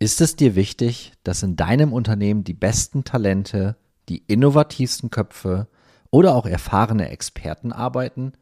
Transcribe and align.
Ist 0.00 0.20
es 0.20 0.34
dir 0.34 0.56
wichtig, 0.56 1.12
dass 1.22 1.42
in 1.42 1.54
deinem 1.54 1.92
Unternehmen 1.92 2.42
die 2.42 2.54
besten 2.54 3.04
Talente, 3.04 3.76
die 4.08 4.24
innovativsten 4.26 5.10
Köpfe 5.10 5.68
oder 6.10 6.34
auch 6.34 6.46
erfahrene 6.46 7.10
Experten 7.10 7.72
arbeiten? 7.72 8.32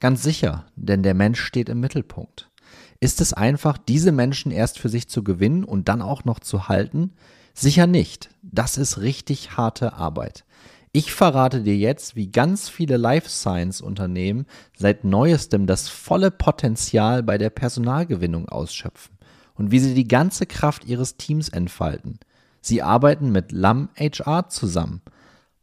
Ganz 0.00 0.22
sicher, 0.22 0.66
denn 0.74 1.02
der 1.02 1.14
Mensch 1.14 1.40
steht 1.40 1.68
im 1.68 1.80
Mittelpunkt. 1.80 2.50
Ist 2.98 3.20
es 3.20 3.34
einfach, 3.34 3.76
diese 3.76 4.10
Menschen 4.10 4.50
erst 4.52 4.78
für 4.78 4.88
sich 4.88 5.08
zu 5.08 5.22
gewinnen 5.22 5.64
und 5.64 5.88
dann 5.88 6.00
auch 6.00 6.24
noch 6.24 6.40
zu 6.40 6.68
halten? 6.68 7.12
Sicher 7.52 7.86
nicht. 7.86 8.30
Das 8.40 8.78
ist 8.78 8.98
richtig 8.98 9.56
harte 9.56 9.92
Arbeit. 9.92 10.44
Ich 10.92 11.12
verrate 11.12 11.62
dir 11.62 11.76
jetzt, 11.76 12.16
wie 12.16 12.30
ganz 12.30 12.70
viele 12.70 12.96
Life 12.96 13.28
Science 13.28 13.82
Unternehmen 13.82 14.46
seit 14.76 15.04
neuestem 15.04 15.66
das 15.66 15.88
volle 15.88 16.30
Potenzial 16.30 17.22
bei 17.22 17.38
der 17.38 17.50
Personalgewinnung 17.50 18.48
ausschöpfen 18.48 19.11
und 19.54 19.70
wie 19.70 19.78
sie 19.78 19.94
die 19.94 20.08
ganze 20.08 20.46
Kraft 20.46 20.84
ihres 20.84 21.16
Teams 21.16 21.48
entfalten. 21.48 22.18
Sie 22.60 22.82
arbeiten 22.82 23.32
mit 23.32 23.52
LAM 23.52 23.88
HR 23.96 24.48
zusammen. 24.48 25.02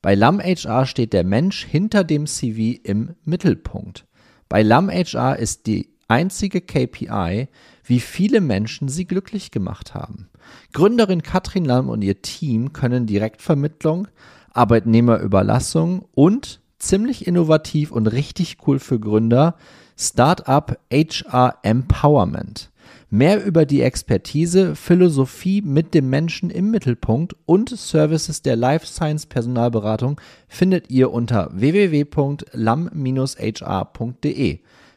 Bei 0.02 0.16
LAM 0.16 0.40
HR 0.40 0.86
steht 0.86 1.14
der 1.14 1.24
Mensch 1.24 1.66
hinter 1.66 2.04
dem 2.04 2.28
CV 2.28 2.80
im 2.84 3.16
Mittelpunkt. 3.24 4.06
Bei 4.48 4.64
LAM 4.64 4.90
HR 4.90 5.38
ist 5.38 5.68
die 5.68 5.90
einzige 6.08 6.62
KPI, 6.62 7.48
wie 7.84 8.00
viele 8.00 8.42
Menschen 8.42 8.90
sie 8.90 9.06
glücklich 9.06 9.52
gemacht 9.52 9.94
haben. 9.94 10.30
Gründerin 10.74 11.24
Katrin 11.24 11.66
Lamm 11.66 11.90
und 11.90 12.02
ihr 12.02 12.22
Team 12.22 12.74
können 12.74 13.06
Direktvermittlung, 13.06 14.08
Arbeitnehmerüberlassung 14.54 16.06
und 16.14 16.60
ziemlich 16.80 17.28
innovativ 17.28 17.92
und 17.92 18.08
richtig 18.08 18.58
cool 18.66 18.80
für 18.80 19.00
Gründer 19.00 19.56
Startup 19.98 20.80
HR 20.92 21.58
Empowerment. 21.62 22.72
Mehr 23.12 23.44
über 23.44 23.66
die 23.66 23.82
Expertise, 23.82 24.76
Philosophie 24.76 25.64
mit 25.64 25.96
dem 25.96 26.12
Menschen 26.12 26.52
im 26.52 26.70
Mittelpunkt 26.70 27.36
und 27.48 27.70
Services 27.70 28.44
der 28.44 28.56
Life 28.56 28.86
Science 28.86 29.26
Personalberatung 29.26 30.22
findet 30.48 30.92
ihr 30.92 31.12
unter 31.12 31.50
www.lam-hr.de. 31.52 32.50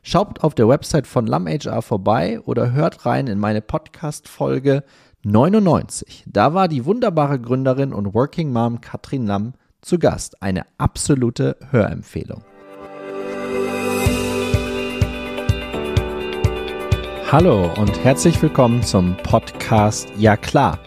Schaut 0.02 0.44
auf 0.44 0.54
der 0.54 0.68
Website 0.68 1.06
von 1.06 1.26
Lam 1.26 1.46
HR 1.46 1.80
vorbei 1.80 2.38
oder 2.40 2.72
hört 2.72 3.06
rein 3.06 3.28
in 3.28 3.38
meine 3.38 3.62
Podcast-Folge 3.62 4.84
99. 5.22 6.24
Da 6.26 6.52
war 6.52 6.68
die 6.68 6.84
wunderbare 6.84 7.40
Gründerin 7.40 7.94
und 7.94 8.12
Working 8.12 8.52
Mom 8.52 8.82
Katrin 8.82 9.26
Lamm 9.26 9.54
zu 9.80 9.98
Gast. 9.98 10.42
Eine 10.42 10.66
absolute 10.76 11.56
Hörempfehlung. 11.70 12.42
Hallo 17.32 17.72
und 17.78 18.04
herzlich 18.04 18.42
willkommen 18.42 18.82
zum 18.82 19.16
Podcast 19.16 20.06
Ja 20.18 20.36
klar. 20.36 20.78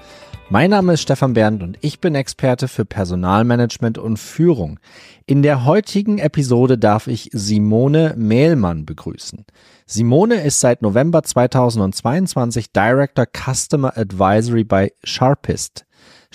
Mein 0.51 0.69
Name 0.69 0.93
ist 0.93 1.01
Stefan 1.01 1.33
Bernd 1.33 1.63
und 1.63 1.79
ich 1.81 1.99
bin 1.99 2.13
Experte 2.13 2.67
für 2.67 2.85
Personalmanagement 2.85 3.97
und 3.97 4.17
Führung. 4.17 4.79
In 5.25 5.41
der 5.41 5.65
heutigen 5.65 6.19
Episode 6.19 6.77
darf 6.77 7.07
ich 7.07 7.31
Simone 7.33 8.13
Mehlmann 8.15 8.85
begrüßen. 8.85 9.43
Simone 9.87 10.43
ist 10.43 10.59
seit 10.59 10.83
November 10.83 11.23
2022 11.23 12.71
Director 12.71 13.25
Customer 13.25 13.97
Advisory 13.97 14.65
bei 14.65 14.93
Sharpist. 15.03 15.87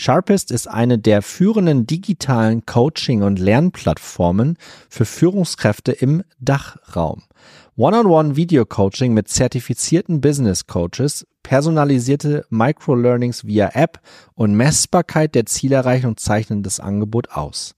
Sharpist 0.03 0.51
ist 0.51 0.67
eine 0.67 0.99
der 0.99 1.21
führenden 1.21 1.87
digitalen 1.87 2.65
Coaching- 2.65 3.23
und 3.23 3.39
Lernplattformen 3.39 4.57
für 4.89 5.05
Führungskräfte 5.05 5.93
im 5.93 6.23
Dachraum. 6.39 7.25
One-on-One-Video-Coaching 7.77 9.13
mit 9.13 9.29
zertifizierten 9.29 10.23
Business 10.23 10.67
Coaches, 10.67 11.27
personalisierte 11.43 12.47
Microlearnings 12.49 13.45
via 13.45 13.73
App 13.75 14.01
und 14.33 14.55
Messbarkeit 14.55 15.35
der 15.35 15.45
Zielerreichung 15.45 16.17
zeichnen 16.17 16.63
das 16.63 16.81
Angebot 16.81 17.33
aus. 17.33 17.75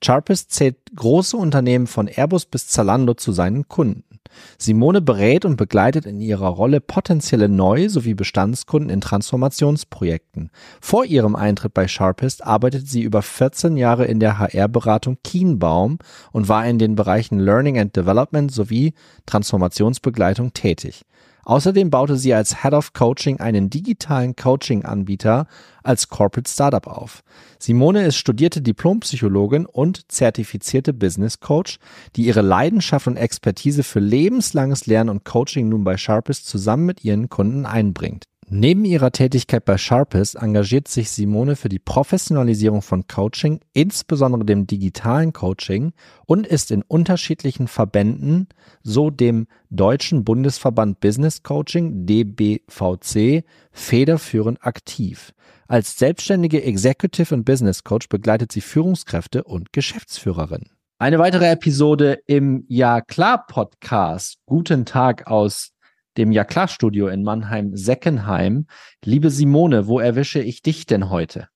Charpist 0.00 0.52
zählt 0.52 0.76
große 0.94 1.36
Unternehmen 1.36 1.88
von 1.88 2.06
Airbus 2.06 2.46
bis 2.46 2.68
Zalando 2.68 3.14
zu 3.14 3.32
seinen 3.32 3.66
Kunden. 3.66 4.13
Simone 4.58 5.00
berät 5.00 5.44
und 5.44 5.56
begleitet 5.56 6.06
in 6.06 6.20
ihrer 6.20 6.48
Rolle 6.48 6.80
potenzielle 6.80 7.48
Neu- 7.48 7.88
sowie 7.88 8.14
Bestandskunden 8.14 8.90
in 8.90 9.00
Transformationsprojekten. 9.00 10.50
Vor 10.80 11.04
ihrem 11.04 11.36
Eintritt 11.36 11.74
bei 11.74 11.88
Sharpist 11.88 12.44
arbeitet 12.44 12.88
sie 12.88 13.02
über 13.02 13.22
14 13.22 13.76
Jahre 13.76 14.04
in 14.06 14.20
der 14.20 14.38
HR-Beratung 14.38 15.18
Kienbaum 15.22 15.98
und 16.32 16.48
war 16.48 16.66
in 16.66 16.78
den 16.78 16.94
Bereichen 16.94 17.38
Learning 17.38 17.78
and 17.78 17.96
Development 17.96 18.50
sowie 18.50 18.94
Transformationsbegleitung 19.26 20.52
tätig. 20.52 21.04
Außerdem 21.44 21.90
baute 21.90 22.16
sie 22.16 22.34
als 22.34 22.62
Head 22.62 22.72
of 22.72 22.92
Coaching 22.92 23.40
einen 23.40 23.70
digitalen 23.70 24.36
Coaching-Anbieter 24.36 25.46
als 25.82 26.08
Corporate 26.08 26.50
Startup 26.50 26.86
auf. 26.86 27.22
Simone 27.58 28.06
ist 28.06 28.16
studierte 28.16 28.62
Diplompsychologin 28.62 29.66
und 29.66 30.10
zertifizierte 30.10 30.92
Business 30.92 31.40
Coach, 31.40 31.78
die 32.16 32.24
ihre 32.24 32.42
Leidenschaft 32.42 33.06
und 33.06 33.16
Expertise 33.16 33.82
für 33.82 34.00
lebenslanges 34.00 34.86
Lernen 34.86 35.10
und 35.10 35.24
Coaching 35.24 35.68
nun 35.68 35.84
bei 35.84 35.96
Sharpist 35.96 36.46
zusammen 36.46 36.86
mit 36.86 37.04
ihren 37.04 37.28
Kunden 37.28 37.66
einbringt. 37.66 38.24
Neben 38.48 38.84
ihrer 38.84 39.10
Tätigkeit 39.10 39.64
bei 39.64 39.78
Sharpist 39.78 40.36
engagiert 40.36 40.88
sich 40.88 41.10
Simone 41.10 41.56
für 41.56 41.70
die 41.70 41.78
Professionalisierung 41.78 42.82
von 42.82 43.06
Coaching, 43.06 43.60
insbesondere 43.72 44.44
dem 44.44 44.66
digitalen 44.66 45.32
Coaching, 45.32 45.92
und 46.26 46.46
ist 46.46 46.70
in 46.70 46.82
unterschiedlichen 46.82 47.68
Verbänden, 47.68 48.48
so 48.82 49.10
dem 49.10 49.46
Deutschen 49.70 50.24
Bundesverband 50.24 51.00
Business 51.00 51.42
Coaching 51.42 52.04
DBVC, 52.06 53.44
federführend 53.72 54.64
aktiv. 54.64 55.32
Als 55.66 55.98
selbstständige 55.98 56.62
Executive 56.62 57.34
und 57.34 57.44
Business 57.44 57.82
Coach 57.82 58.08
begleitet 58.08 58.52
sie 58.52 58.60
Führungskräfte 58.60 59.44
und 59.44 59.72
Geschäftsführerinnen. 59.72 60.70
Eine 60.98 61.18
weitere 61.18 61.50
Episode 61.50 62.20
im 62.26 62.64
Ja 62.68 63.00
klar 63.00 63.46
Podcast. 63.46 64.38
Guten 64.46 64.84
Tag 64.84 65.26
aus 65.26 65.73
dem 66.16 66.32
Ja 66.32 66.44
klar 66.44 66.68
Studio 66.68 67.08
in 67.08 67.22
Mannheim-Seckenheim. 67.22 68.66
Liebe 69.04 69.30
Simone, 69.30 69.86
wo 69.86 69.98
erwische 69.98 70.40
ich 70.40 70.62
dich 70.62 70.86
denn 70.86 71.10
heute? 71.10 71.48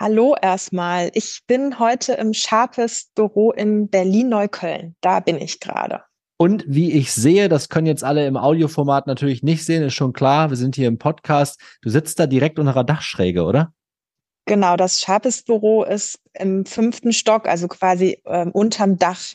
Hallo 0.00 0.34
erstmal. 0.40 1.10
Ich 1.14 1.42
bin 1.46 1.78
heute 1.78 2.14
im 2.14 2.34
Sharpest 2.34 3.14
Büro 3.14 3.52
in 3.52 3.88
Berlin-Neukölln. 3.88 4.96
Da 5.00 5.20
bin 5.20 5.38
ich 5.38 5.60
gerade. 5.60 6.02
Und 6.36 6.64
wie 6.66 6.92
ich 6.92 7.12
sehe, 7.12 7.48
das 7.48 7.68
können 7.68 7.86
jetzt 7.86 8.02
alle 8.02 8.26
im 8.26 8.36
Audioformat 8.36 9.06
natürlich 9.06 9.44
nicht 9.44 9.64
sehen, 9.64 9.84
ist 9.84 9.94
schon 9.94 10.12
klar. 10.12 10.50
Wir 10.50 10.56
sind 10.56 10.74
hier 10.74 10.88
im 10.88 10.98
Podcast. 10.98 11.60
Du 11.80 11.90
sitzt 11.90 12.18
da 12.18 12.26
direkt 12.26 12.58
unter 12.58 12.72
einer 12.72 12.84
Dachschräge, 12.84 13.44
oder? 13.44 13.72
Genau, 14.46 14.76
das 14.76 15.00
Sharpest 15.00 15.46
Büro 15.46 15.84
ist 15.84 16.20
im 16.34 16.66
fünften 16.66 17.12
Stock, 17.12 17.46
also 17.46 17.68
quasi 17.68 18.20
ähm, 18.26 18.50
unterm 18.50 18.98
Dach 18.98 19.34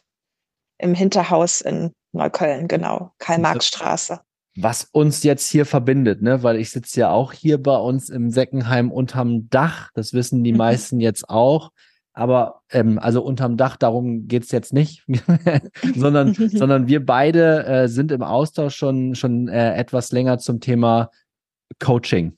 im 0.78 0.94
Hinterhaus 0.94 1.62
in 1.62 1.94
Neukölln, 2.12 2.68
genau, 2.68 3.12
Karl-Marx-Straße. 3.20 4.20
Was 4.56 4.84
uns 4.92 5.24
jetzt 5.24 5.48
hier 5.48 5.66
verbindet, 5.66 6.22
ne? 6.22 6.44
Weil 6.44 6.58
ich 6.58 6.72
sitze 6.72 7.02
ja 7.02 7.12
auch 7.12 7.32
hier 7.34 7.62
bei 7.62 7.78
uns 7.78 8.10
im 8.10 8.30
Seckenheim 8.30 8.92
unterm 8.92 9.50
Dach. 9.50 9.90
Das 9.94 10.14
wissen 10.14 10.44
die 10.44 10.52
mhm. 10.52 10.58
meisten 10.58 11.00
jetzt 11.00 11.30
auch. 11.30 11.72
Aber 12.14 12.64
ähm, 12.72 13.00
also 13.00 13.24
unterm 13.24 13.56
Dach, 13.56 13.78
darum 13.78 14.28
geht's 14.28 14.52
jetzt 14.52 14.74
nicht, 14.74 15.06
sondern, 15.96 16.34
sondern 16.54 16.88
wir 16.88 17.06
beide 17.06 17.66
äh, 17.66 17.88
sind 17.88 18.12
im 18.12 18.24
Austausch 18.24 18.76
schon, 18.76 19.16
schon 19.16 19.48
äh, 19.48 19.76
etwas 19.76 20.12
länger 20.12 20.40
zum 20.40 20.60
Thema 20.60 21.12
Coaching. 21.80 22.38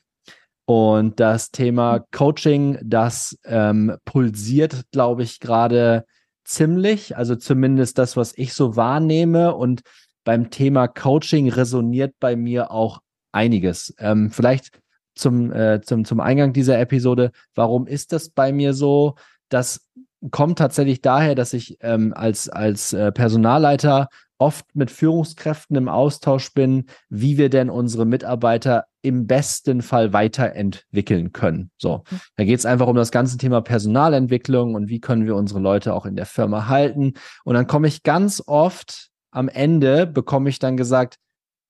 Und 0.66 1.20
das 1.20 1.52
Thema 1.52 2.06
Coaching, 2.12 2.78
das 2.84 3.38
ähm, 3.46 3.98
pulsiert, 4.06 4.84
glaube 4.92 5.24
ich, 5.24 5.40
gerade 5.40 6.06
ziemlich, 6.44 7.18
also 7.18 7.35
zumindest 7.35 7.97
das, 7.97 8.18
was 8.18 8.34
ich 8.38 8.53
so 8.53 8.75
wahrnehme. 8.75 9.56
Und 9.56 9.81
beim 10.24 10.50
Thema 10.50 10.88
Coaching 10.88 11.50
resoniert 11.50 12.16
bei 12.19 12.35
mir 12.35 12.72
auch 12.72 13.02
einiges. 13.31 13.94
Ähm, 13.97 14.31
vielleicht 14.31 14.80
zum, 15.16 15.51
äh, 15.51 15.81
zum, 15.81 16.06
zum 16.06 16.19
Eingang 16.19 16.54
dieser 16.54 16.80
Episode, 16.80 17.31
warum 17.56 17.88
ist 17.88 18.13
das 18.13 18.30
bei 18.30 18.51
mir 18.51 18.74
so? 18.74 19.16
Das 19.50 19.88
kommt 20.30 20.60
tatsächlich 20.60 21.01
daher, 21.01 21.36
dass 21.36 21.54
ich 21.54 21.77
ähm, 21.81 22.13
als, 22.13 22.50
als 22.50 22.94
äh, 22.94 23.12
Personalleiter 23.12 24.10
oft 24.38 24.75
mit 24.75 24.92
Führungskräften 24.92 25.75
im 25.75 25.88
Austausch 25.88 26.54
bin, 26.54 26.86
wie 27.10 27.38
wir 27.38 27.50
denn 27.50 27.69
unsere 27.69 28.06
Mitarbeiter 28.06 28.86
im 29.01 29.27
besten 29.27 29.81
Fall 29.81 30.13
weiterentwickeln 30.13 31.31
können. 31.31 31.71
So, 31.77 32.03
da 32.36 32.44
geht 32.44 32.59
es 32.59 32.65
einfach 32.65 32.88
um 32.88 32.95
das 32.95 33.12
ganze 33.12 33.38
Thema 33.38 33.62
Personalentwicklung 33.62 34.75
und 34.75 34.89
wie 34.89 35.00
können 35.00 35.25
wir 35.25 35.36
unsere 35.36 35.59
Leute 35.59 35.94
auch 35.94 36.06
in 36.06 36.15
der 36.15 36.25
Firma 36.25 36.68
halten. 36.68 37.13
Und 37.44 37.56
dann 37.56 37.68
komme 37.68 37.88
ich 37.88 38.03
ganz 38.03 38.44
oft 38.45 39.09
am 39.31 39.50
Ende, 39.50 40.06
bekomme 40.06 40.50
ich 40.50 40.59
dann 40.59 40.77
gesagt, 40.77 41.18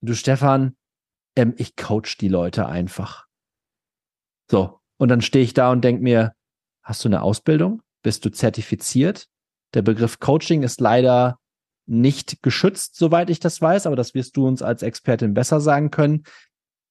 du 0.02 0.14
Stefan, 0.14 0.76
ähm, 1.36 1.54
ich 1.58 1.76
coach 1.76 2.18
die 2.18 2.28
Leute 2.28 2.66
einfach. 2.68 3.26
So, 4.50 4.80
und 4.98 5.10
dann 5.10 5.22
stehe 5.22 5.46
ich 5.46 5.54
da 5.54 5.72
und 5.72 5.82
denke 5.84 6.04
mir, 6.04 6.34
hast 6.84 7.06
du 7.06 7.10
eine 7.10 7.22
Ausbildung? 7.22 7.82
Bist 8.04 8.26
du 8.26 8.32
zertifiziert? 8.32 9.28
Der 9.74 9.82
Begriff 9.84 10.20
Coaching 10.20 10.64
ist 10.64 10.82
leider 10.82 11.40
nicht 11.86 12.44
geschützt, 12.44 12.96
soweit 12.96 13.30
ich 13.30 13.40
das 13.40 13.62
weiß, 13.62 13.86
aber 13.86 13.96
das 13.96 14.14
wirst 14.14 14.38
du 14.38 14.48
uns 14.48 14.62
als 14.62 14.84
Expertin 14.84 15.34
besser 15.34 15.62
sagen 15.62 15.92
können. 15.92 16.24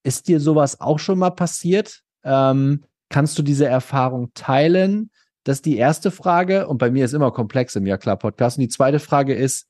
Ist 0.02 0.28
dir 0.28 0.40
sowas 0.40 0.80
auch 0.80 0.98
schon 0.98 1.18
mal 1.18 1.30
passiert? 1.30 2.02
Ähm, 2.24 2.84
kannst 3.08 3.38
du 3.38 3.42
diese 3.42 3.66
Erfahrung 3.66 4.32
teilen? 4.34 5.10
Das 5.44 5.58
ist 5.58 5.66
die 5.66 5.76
erste 5.76 6.10
Frage. 6.10 6.68
Und 6.68 6.78
bei 6.78 6.90
mir 6.90 7.04
ist 7.04 7.12
immer 7.12 7.32
komplex 7.32 7.76
im 7.76 7.86
Ja 7.86 7.98
klar 7.98 8.16
Podcast. 8.16 8.58
Und 8.58 8.62
die 8.62 8.68
zweite 8.68 8.98
Frage 8.98 9.34
ist, 9.34 9.68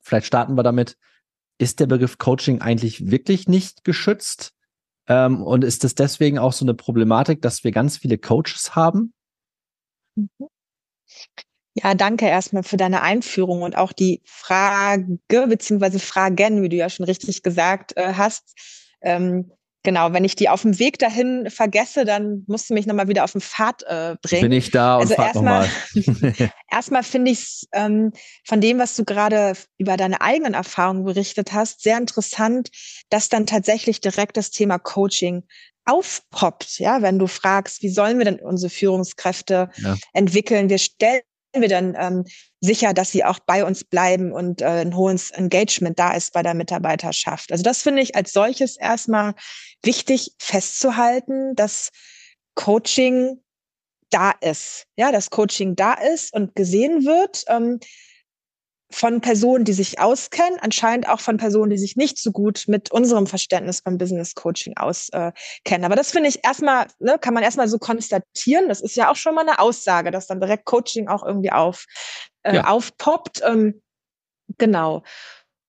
vielleicht 0.00 0.26
starten 0.26 0.54
wir 0.54 0.62
damit, 0.62 0.96
ist 1.58 1.80
der 1.80 1.86
Begriff 1.86 2.18
Coaching 2.18 2.60
eigentlich 2.60 3.10
wirklich 3.10 3.48
nicht 3.48 3.84
geschützt? 3.84 4.52
Ähm, 5.08 5.42
und 5.42 5.64
ist 5.64 5.84
es 5.84 5.94
deswegen 5.94 6.38
auch 6.38 6.52
so 6.52 6.64
eine 6.64 6.74
Problematik, 6.74 7.42
dass 7.42 7.64
wir 7.64 7.72
ganz 7.72 7.96
viele 7.96 8.18
Coaches 8.18 8.74
haben? 8.74 9.12
Mhm. 10.14 10.48
Ja, 11.74 11.94
danke 11.94 12.26
erstmal 12.26 12.64
für 12.64 12.76
deine 12.76 13.02
Einführung 13.02 13.62
und 13.62 13.76
auch 13.76 13.92
die 13.92 14.20
Frage 14.24 15.18
beziehungsweise 15.30 16.00
Fragen, 16.00 16.62
wie 16.62 16.68
du 16.68 16.76
ja 16.76 16.90
schon 16.90 17.04
richtig 17.04 17.42
gesagt 17.42 17.96
äh, 17.96 18.14
hast. 18.14 18.54
Ähm, 19.02 19.50
genau, 19.82 20.12
wenn 20.12 20.24
ich 20.24 20.36
die 20.36 20.48
auf 20.48 20.62
dem 20.62 20.78
Weg 20.78 20.98
dahin 20.98 21.50
vergesse, 21.50 22.04
dann 22.04 22.44
musst 22.46 22.70
du 22.70 22.74
mich 22.74 22.86
nochmal 22.86 23.08
wieder 23.08 23.24
auf 23.24 23.32
den 23.32 23.40
Pfad 23.40 23.82
äh, 23.84 24.16
bringen. 24.22 24.42
Bin 24.42 24.52
ich 24.52 24.70
da 24.70 24.96
und 24.96 25.02
also 25.02 25.14
erstmal, 25.14 25.68
erstmal 26.70 27.02
finde 27.02 27.30
ich 27.30 27.38
es 27.38 27.68
ähm, 27.72 28.12
von 28.44 28.60
dem, 28.60 28.78
was 28.78 28.96
du 28.96 29.04
gerade 29.04 29.54
über 29.78 29.96
deine 29.96 30.20
eigenen 30.20 30.54
Erfahrungen 30.54 31.04
berichtet 31.04 31.52
hast, 31.52 31.82
sehr 31.82 31.98
interessant, 31.98 32.70
dass 33.10 33.28
dann 33.28 33.46
tatsächlich 33.46 34.00
direkt 34.00 34.36
das 34.36 34.50
Thema 34.50 34.78
Coaching 34.78 35.44
aufpoppt, 35.88 36.80
ja, 36.80 37.00
wenn 37.00 37.18
du 37.18 37.26
fragst, 37.26 37.82
wie 37.82 37.88
sollen 37.88 38.18
wir 38.18 38.26
denn 38.26 38.40
unsere 38.40 38.68
Führungskräfte 38.68 39.70
ja. 39.76 39.96
entwickeln? 40.12 40.68
Wir 40.68 40.78
stellen 40.78 41.22
wir 41.54 41.68
dann 41.68 41.96
ähm, 41.98 42.24
sicher, 42.60 42.92
dass 42.92 43.10
sie 43.10 43.24
auch 43.24 43.38
bei 43.38 43.64
uns 43.64 43.84
bleiben 43.84 44.32
und 44.32 44.62
äh, 44.62 44.80
ein 44.80 44.96
hohes 44.96 45.30
Engagement 45.30 45.98
da 45.98 46.12
ist 46.14 46.32
bei 46.32 46.42
der 46.42 46.54
Mitarbeiterschaft. 46.54 47.52
Also 47.52 47.62
das 47.62 47.82
finde 47.82 48.02
ich 48.02 48.16
als 48.16 48.32
solches 48.32 48.76
erstmal 48.76 49.34
wichtig 49.82 50.32
festzuhalten, 50.38 51.54
dass 51.54 51.90
Coaching 52.54 53.40
da 54.10 54.32
ist, 54.40 54.86
ja, 54.96 55.12
dass 55.12 55.30
Coaching 55.30 55.76
da 55.76 55.94
ist 55.94 56.32
und 56.32 56.54
gesehen 56.56 57.04
wird. 57.04 57.44
Ähm, 57.48 57.78
von 58.90 59.20
Personen, 59.20 59.64
die 59.64 59.74
sich 59.74 60.00
auskennen, 60.00 60.58
anscheinend 60.60 61.08
auch 61.08 61.20
von 61.20 61.36
Personen, 61.36 61.70
die 61.70 61.78
sich 61.78 61.96
nicht 61.96 62.18
so 62.18 62.32
gut 62.32 62.64
mit 62.68 62.90
unserem 62.90 63.26
Verständnis 63.26 63.82
beim 63.82 63.98
Business 63.98 64.34
Coaching 64.34 64.76
auskennen. 64.76 65.32
Äh, 65.64 65.84
Aber 65.84 65.96
das 65.96 66.10
finde 66.10 66.28
ich 66.28 66.44
erstmal, 66.44 66.86
ne, 66.98 67.18
kann 67.20 67.34
man 67.34 67.42
erstmal 67.42 67.68
so 67.68 67.78
konstatieren. 67.78 68.68
Das 68.68 68.80
ist 68.80 68.96
ja 68.96 69.10
auch 69.10 69.16
schon 69.16 69.34
mal 69.34 69.42
eine 69.42 69.58
Aussage, 69.58 70.10
dass 70.10 70.26
dann 70.26 70.40
direkt 70.40 70.64
Coaching 70.64 71.08
auch 71.08 71.24
irgendwie 71.24 71.52
auf, 71.52 71.84
äh, 72.42 72.56
ja. 72.56 72.64
aufpoppt. 72.66 73.42
Ähm, 73.44 73.82
genau. 74.56 75.02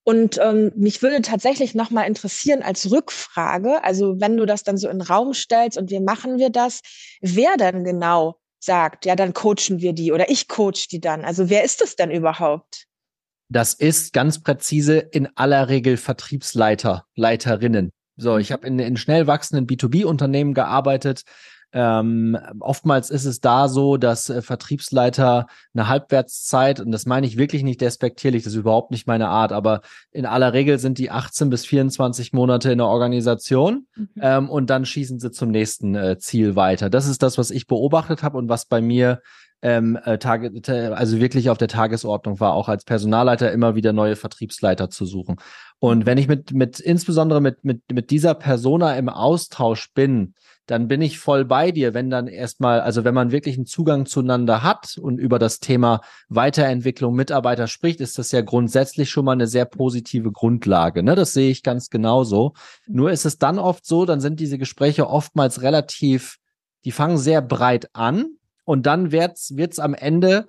Und 0.06 0.40
ähm, 0.42 0.72
mich 0.76 1.02
würde 1.02 1.22
tatsächlich 1.22 1.76
nochmal 1.76 2.08
interessieren 2.08 2.64
als 2.64 2.90
Rückfrage, 2.90 3.84
also 3.84 4.20
wenn 4.20 4.38
du 4.38 4.46
das 4.46 4.64
dann 4.64 4.78
so 4.78 4.88
in 4.88 5.00
den 5.00 5.08
Raum 5.08 5.34
stellst 5.34 5.78
und 5.78 5.92
wie 5.92 6.00
machen 6.00 6.40
wir 6.40 6.50
das, 6.50 6.82
wer 7.22 7.58
denn 7.58 7.84
genau 7.84 8.40
sagt, 8.60 9.06
ja, 9.06 9.16
dann 9.16 9.34
coachen 9.34 9.82
wir 9.82 9.94
die 9.94 10.12
oder 10.12 10.30
ich 10.30 10.48
coach 10.48 10.88
die 10.88 11.00
dann. 11.00 11.26
Also 11.26 11.50
wer 11.50 11.64
ist 11.64 11.82
das 11.82 11.96
denn 11.96 12.12
überhaupt? 12.12 12.89
Das 13.50 13.74
ist 13.74 14.14
ganz 14.14 14.42
präzise 14.42 14.98
in 14.98 15.28
aller 15.36 15.70
Regel 15.70 15.98
Vertriebsleiter, 15.98 17.06
Leiterinnen. 17.16 17.92
So, 18.16 18.38
ich 18.38 18.50
mhm. 18.50 18.54
habe 18.54 18.68
in, 18.68 18.80
in 18.80 18.98
schnell 18.98 19.28
wachsenden 19.28 19.66
B2B-Unternehmen 19.66 20.54
gearbeitet. 20.54 21.24
Ähm, 21.72 22.36
oftmals 22.60 23.12
ist 23.12 23.26
es 23.26 23.42
da 23.42 23.68
so, 23.68 23.98
dass 23.98 24.30
äh, 24.30 24.42
Vertriebsleiter 24.42 25.46
eine 25.74 25.88
Halbwertszeit, 25.88 26.80
und 26.80 26.92
das 26.92 27.06
meine 27.06 27.28
ich 27.28 27.38
wirklich 27.38 27.62
nicht 27.62 27.82
despektierlich, 27.82 28.44
das 28.44 28.54
ist 28.54 28.60
überhaupt 28.60 28.90
nicht 28.90 29.06
meine 29.06 29.28
Art, 29.28 29.52
aber 29.52 29.82
in 30.12 30.26
aller 30.26 30.54
Regel 30.54 30.80
sind 30.80 30.98
die 30.98 31.12
18 31.12 31.52
bis 31.52 31.68
24 31.68 32.34
Monate 32.34 32.72
in 32.72 32.80
der 32.80 32.88
Organisation 32.88 33.86
mhm. 33.96 34.10
ähm, 34.20 34.50
und 34.50 34.72
dann 34.72 34.86
schießen 34.86 35.20
sie 35.20 35.30
zum 35.30 35.52
nächsten 35.52 35.94
äh, 35.94 36.18
Ziel 36.18 36.56
weiter. 36.56 36.90
Das 36.90 37.08
ist 37.08 37.22
das, 37.22 37.38
was 37.38 37.52
ich 37.52 37.68
beobachtet 37.68 38.24
habe 38.24 38.40
und 38.40 38.50
was 38.50 38.66
bei 38.66 38.82
mir 38.82 39.22
ähm, 39.62 39.98
äh, 40.06 40.18
Tage, 40.18 40.52
also 40.96 41.20
wirklich 41.20 41.50
auf 41.50 41.58
der 41.58 41.68
Tagesordnung 41.68 42.40
war, 42.40 42.54
auch 42.54 42.70
als 42.70 42.86
Personalleiter 42.86 43.52
immer 43.52 43.76
wieder 43.76 43.94
neue 43.94 44.16
Vertriebsleiter 44.16 44.90
zu 44.90 45.06
suchen. 45.06 45.38
Und 45.80 46.06
wenn 46.06 46.18
ich 46.18 46.28
mit, 46.28 46.54
mit 46.54 46.80
insbesondere 46.80 47.42
mit, 47.42 47.64
mit, 47.64 47.82
mit 47.92 48.10
dieser 48.10 48.34
Persona 48.34 48.96
im 48.98 49.10
Austausch 49.10 49.94
bin, 49.94 50.34
dann 50.66 50.88
bin 50.88 51.02
ich 51.02 51.18
voll 51.18 51.46
bei 51.46 51.72
dir, 51.72 51.94
wenn 51.94 52.10
dann 52.12 52.28
erstmal, 52.28 52.82
also 52.82 53.04
wenn 53.04 53.16
man 53.16 53.32
wirklich 53.32 53.56
einen 53.58 53.66
Zugang 53.66 54.06
zueinander 54.06 54.62
hat 54.62 54.98
und 55.02 55.18
über 55.18 55.40
das 55.40 55.60
Thema 55.60 56.02
Weiterentwicklung 56.28 57.16
Mitarbeiter 57.16 57.68
spricht, 57.68 58.02
ist 58.02 58.20
das 58.20 58.32
ja 58.32 58.42
grundsätzlich 58.42 59.10
schon 59.10 59.26
mal 59.26 59.32
eine 59.32 59.48
sehr 59.48 59.66
positive 59.66 60.32
Grundlage. 60.32 61.02
Ne? 61.02 61.16
Das 61.16 61.34
sehe 61.34 61.50
ich 61.50 61.64
ganz 61.64 61.90
genauso. 61.90 62.54
Nur 62.88 63.10
ist 63.10 63.26
es 63.26 63.40
dann 63.40 63.58
oft 63.58 63.86
so, 63.86 64.06
dann 64.06 64.22
sind 64.22 64.40
diese 64.40 64.60
Gespräche 64.60 65.10
oftmals 65.10 65.64
relativ, 65.64 66.38
die 66.86 66.92
fangen 66.92 67.18
sehr 67.18 67.42
breit 67.42 67.90
an 67.94 68.28
und 68.70 68.86
dann 68.86 69.12
wird's, 69.12 69.58
wird's 69.58 69.80
am 69.80 69.96
Ende, 69.96 70.46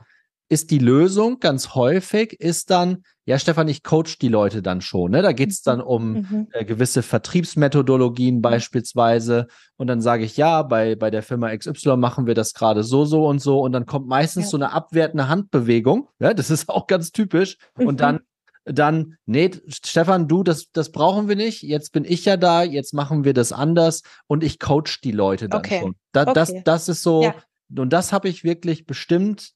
ist 0.50 0.70
die 0.70 0.78
Lösung 0.78 1.40
ganz 1.40 1.74
häufig, 1.74 2.38
ist 2.38 2.68
dann, 2.68 3.04
ja, 3.24 3.38
Stefan, 3.38 3.66
ich 3.66 3.82
coach 3.82 4.18
die 4.18 4.28
Leute 4.28 4.60
dann 4.60 4.82
schon. 4.82 5.12
Ne? 5.12 5.22
Da 5.22 5.32
geht's 5.32 5.62
dann 5.62 5.80
um 5.80 6.12
mhm. 6.12 6.48
äh, 6.52 6.66
gewisse 6.66 7.02
Vertriebsmethodologien 7.02 8.36
mhm. 8.36 8.42
beispielsweise. 8.42 9.46
Und 9.78 9.86
dann 9.86 10.02
sage 10.02 10.24
ich, 10.24 10.36
ja, 10.36 10.62
bei, 10.62 10.96
bei 10.96 11.10
der 11.10 11.22
Firma 11.22 11.56
XY 11.56 11.96
machen 11.96 12.26
wir 12.26 12.34
das 12.34 12.52
gerade 12.52 12.84
so, 12.84 13.06
so 13.06 13.26
und 13.26 13.38
so. 13.38 13.58
Und 13.60 13.72
dann 13.72 13.86
kommt 13.86 14.06
meistens 14.06 14.44
ja. 14.44 14.50
so 14.50 14.56
eine 14.58 14.72
abwertende 14.72 15.28
Handbewegung. 15.28 16.10
Ja, 16.18 16.34
das 16.34 16.50
ist 16.50 16.68
auch 16.68 16.86
ganz 16.86 17.12
typisch. 17.12 17.56
Mhm. 17.78 17.86
Und 17.86 18.00
dann 18.00 18.20
dann, 18.66 19.16
nee, 19.24 19.50
Stefan, 19.68 20.28
du, 20.28 20.42
das, 20.42 20.70
das 20.72 20.92
brauchen 20.92 21.28
wir 21.28 21.36
nicht. 21.36 21.62
Jetzt 21.62 21.92
bin 21.92 22.04
ich 22.04 22.26
ja 22.26 22.36
da, 22.36 22.62
jetzt 22.62 22.92
machen 22.92 23.24
wir 23.24 23.32
das 23.32 23.52
anders 23.52 24.02
und 24.26 24.44
ich 24.44 24.58
coach 24.58 25.00
die 25.00 25.12
Leute 25.12 25.48
dann 25.48 25.60
okay. 25.60 25.80
schon. 25.80 25.96
Da, 26.12 26.22
okay. 26.22 26.32
Das, 26.34 26.52
das 26.64 26.88
ist 26.90 27.02
so, 27.02 27.22
ja. 27.22 27.34
Und 27.76 27.92
das 27.92 28.12
habe 28.12 28.28
ich 28.28 28.44
wirklich 28.44 28.86
bestimmt 28.86 29.52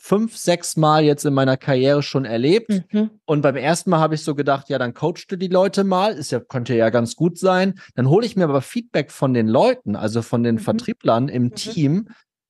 fünf, 0.00 0.36
sechs 0.36 0.76
Mal 0.76 1.04
jetzt 1.04 1.26
in 1.26 1.34
meiner 1.34 1.56
Karriere 1.56 2.02
schon 2.02 2.24
erlebt. 2.24 2.70
Mhm. 2.92 3.10
Und 3.24 3.42
beim 3.42 3.56
ersten 3.56 3.90
Mal 3.90 3.98
habe 3.98 4.14
ich 4.14 4.22
so 4.22 4.34
gedacht, 4.34 4.68
ja, 4.68 4.78
dann 4.78 4.94
coachst 4.94 5.30
du 5.30 5.36
die 5.36 5.48
Leute 5.48 5.84
mal. 5.84 6.12
Ist 6.12 6.30
ja, 6.30 6.40
könnte 6.40 6.74
ja 6.74 6.90
ganz 6.90 7.16
gut 7.16 7.38
sein. 7.38 7.80
Dann 7.96 8.08
hole 8.08 8.24
ich 8.24 8.36
mir 8.36 8.44
aber 8.44 8.62
Feedback 8.62 9.10
von 9.10 9.34
den 9.34 9.48
Leuten, 9.48 9.96
also 9.96 10.22
von 10.22 10.42
den 10.42 10.56
mhm. 10.56 10.60
Vertrieblern 10.60 11.28
im 11.28 11.44
mhm. 11.44 11.54
Team. 11.54 12.08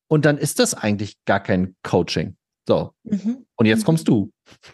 Und 0.08 0.25
dann 0.25 0.38
ist 0.38 0.58
das 0.58 0.75
eigentlich 0.75 1.16
gar 1.25 1.40
kein 1.40 1.75
Coaching. 1.82 2.37
So. 2.66 2.93
Mhm. 3.02 3.46
Und 3.56 3.66
jetzt 3.66 3.87
kommst 3.87 4.06
du. 4.08 4.31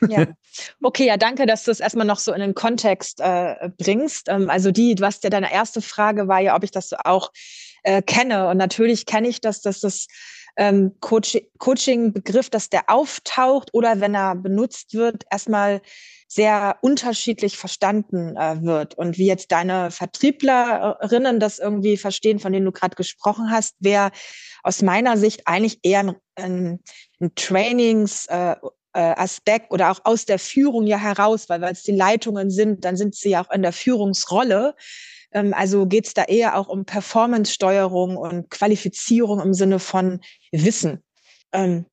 Ja. 0.08 0.26
Okay, 0.80 1.08
ja, 1.08 1.16
danke, 1.16 1.46
dass 1.46 1.64
du 1.64 1.72
es 1.72 1.80
erstmal 1.80 2.06
noch 2.06 2.20
so 2.20 2.32
in 2.32 2.38
den 2.38 2.54
Kontext 2.54 3.18
äh, 3.20 3.70
bringst. 3.76 4.28
Ähm, 4.28 4.48
also 4.50 4.70
die, 4.70 4.94
was 5.00 5.20
ja 5.24 5.28
deine 5.28 5.52
erste 5.52 5.82
Frage 5.82 6.28
war 6.28 6.38
ja, 6.40 6.54
ob 6.54 6.62
ich 6.62 6.70
das 6.70 6.90
so 6.90 6.96
auch 7.02 7.32
äh, 7.84 8.02
kenne. 8.02 8.48
Und 8.48 8.56
natürlich 8.56 9.06
kenne 9.06 9.28
ich 9.28 9.40
das, 9.40 9.60
dass 9.62 9.80
das 9.80 10.08
ähm, 10.56 10.92
Coaching-Begriff, 11.00 12.50
dass 12.50 12.70
der 12.70 12.88
auftaucht 12.88 13.72
oder 13.72 14.00
wenn 14.00 14.14
er 14.14 14.34
benutzt 14.34 14.94
wird, 14.94 15.24
erstmal 15.30 15.80
sehr 16.28 16.78
unterschiedlich 16.80 17.56
verstanden 17.56 18.36
äh, 18.36 18.62
wird. 18.62 18.96
Und 18.96 19.18
wie 19.18 19.26
jetzt 19.26 19.52
deine 19.52 19.90
Vertrieblerinnen 19.90 21.38
das 21.38 21.58
irgendwie 21.58 21.96
verstehen, 21.96 22.38
von 22.40 22.52
denen 22.52 22.66
du 22.66 22.72
gerade 22.72 22.96
gesprochen 22.96 23.50
hast, 23.50 23.76
wäre 23.78 24.10
aus 24.62 24.82
meiner 24.82 25.16
Sicht 25.16 25.46
eigentlich 25.46 25.78
eher 25.82 26.00
ein, 26.00 26.16
ein, 26.36 26.80
ein 27.20 27.34
Trainings- 27.34 28.26
äh, 28.26 28.56
äh, 28.94 29.00
Aspekt 29.00 29.72
oder 29.72 29.90
auch 29.90 30.00
aus 30.04 30.24
der 30.24 30.38
Führung 30.38 30.86
ja 30.86 30.96
heraus, 30.96 31.48
weil 31.48 31.60
weil 31.60 31.72
es 31.72 31.82
die 31.82 31.92
Leitungen 31.92 32.50
sind, 32.50 32.84
dann 32.84 32.96
sind 32.96 33.14
sie 33.16 33.30
ja 33.30 33.44
auch 33.44 33.50
in 33.50 33.62
der 33.62 33.72
Führungsrolle. 33.72 34.76
Ähm, 35.34 35.52
also 35.52 35.86
geht 35.86 36.06
es 36.06 36.14
da 36.14 36.24
eher 36.24 36.56
auch 36.56 36.68
um 36.68 36.86
Performance-Steuerung 36.86 38.16
und 38.16 38.48
Qualifizierung 38.50 39.40
im 39.40 39.52
Sinne 39.52 39.78
von 39.78 40.20
Wissen, 40.52 41.02
ähm, 41.52 41.84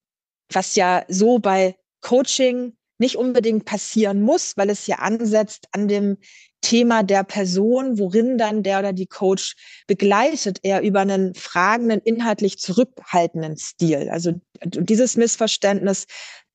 was 0.54 0.76
ja 0.76 1.04
so 1.10 1.40
bei 1.40 1.76
Coaching 2.02 2.78
nicht 2.98 3.16
unbedingt 3.16 3.66
passieren 3.66 4.22
muss, 4.22 4.56
weil 4.58 4.70
es 4.70 4.86
ja 4.86 4.98
ansetzt 4.98 5.68
an 5.72 5.88
dem 5.88 6.18
Thema 6.62 7.02
der 7.02 7.24
Person, 7.24 7.98
worin 7.98 8.38
dann 8.38 8.62
der 8.62 8.78
oder 8.80 8.94
die 8.94 9.08
Coach 9.08 9.56
begleitet, 9.88 10.60
eher 10.62 10.82
über 10.82 11.00
einen 11.00 11.34
fragenden, 11.34 12.00
inhaltlich 12.02 12.60
zurückhaltenden 12.60 13.58
Stil. 13.58 14.08
Also 14.12 14.40
dieses 14.64 15.18
Missverständnis, 15.18 16.06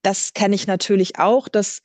das 0.03 0.33
kenne 0.35 0.55
ich 0.55 0.69
natürlich 0.69 1.19
auch, 1.19 1.49
dass 1.49 1.81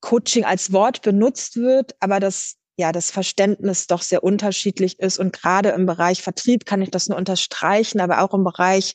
Coaching 0.00 0.44
als 0.44 0.72
Wort 0.74 1.00
benutzt 1.00 1.56
wird, 1.56 1.94
aber 2.00 2.20
das 2.20 2.56
ja 2.76 2.92
das 2.92 3.10
Verständnis 3.10 3.86
doch 3.86 4.02
sehr 4.02 4.22
unterschiedlich 4.24 4.98
ist. 4.98 5.18
Und 5.18 5.32
gerade 5.32 5.70
im 5.70 5.86
Bereich 5.86 6.22
Vertrieb 6.22 6.66
kann 6.66 6.82
ich 6.82 6.90
das 6.90 7.08
nur 7.08 7.16
unterstreichen, 7.18 8.00
aber 8.00 8.22
auch 8.22 8.34
im 8.34 8.44
Bereich 8.44 8.94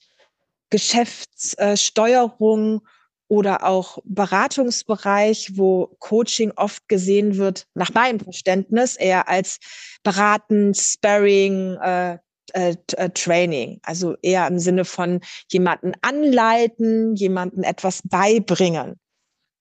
Geschäftssteuerung 0.70 2.82
oder 3.30 3.66
auch 3.66 4.00
Beratungsbereich, 4.06 5.52
wo 5.56 5.88
Coaching 6.00 6.52
oft 6.56 6.88
gesehen 6.88 7.38
wird, 7.38 7.66
nach 7.74 7.94
meinem 7.94 8.20
Verständnis, 8.20 8.96
eher 8.96 9.28
als 9.28 9.60
Beraten, 10.04 10.74
Sparring, 10.74 11.76
äh, 11.78 12.18
äh, 12.54 12.76
äh, 12.94 13.10
Training. 13.10 13.80
Also 13.84 14.16
eher 14.22 14.48
im 14.48 14.60
Sinne 14.60 14.86
von 14.86 15.20
jemanden 15.52 15.94
anleiten, 16.02 17.16
jemanden 17.16 17.64
etwas 17.64 18.02
beibringen. 18.04 18.98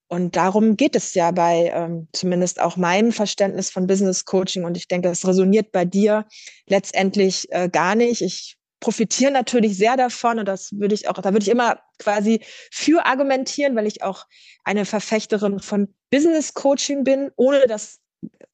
Und 0.09 0.37
darum 0.37 0.77
geht 0.77 0.95
es 0.95 1.15
ja 1.15 1.33
bei 1.33 1.73
ähm, 1.75 2.09
zumindest 2.13 2.61
auch 2.61 2.77
meinem 2.77 3.13
Verständnis 3.13 3.71
von 3.71 3.87
Business 3.87 4.25
Coaching. 4.25 4.65
Und 4.65 4.77
ich 4.77 4.87
denke, 4.87 5.09
das 5.09 5.27
resoniert 5.27 5.73
bei 5.73 5.85
dir 5.85 6.27
letztendlich 6.67 7.49
äh, 7.51 7.69
gar 7.69 7.97
nicht. 7.97 8.23
Ich 8.23 8.57
profitiere 8.79 9.33
natürlich 9.33 9.77
sehr 9.77 9.97
davon 9.97 10.39
und 10.39 10.47
das 10.47 10.71
würde 10.73 10.95
ich 10.95 11.09
auch, 11.09 11.15
da 11.15 11.33
würde 11.33 11.43
ich 11.43 11.51
immer 11.51 11.81
quasi 11.99 12.41
für 12.71 13.05
argumentieren, 13.05 13.75
weil 13.75 13.87
ich 13.87 14.03
auch 14.03 14.27
eine 14.65 14.85
Verfechterin 14.85 15.61
von 15.61 15.95
Business 16.11 16.55
Coaching 16.55 17.03
bin, 17.03 17.31
ohne 17.37 17.67
dass 17.67 17.99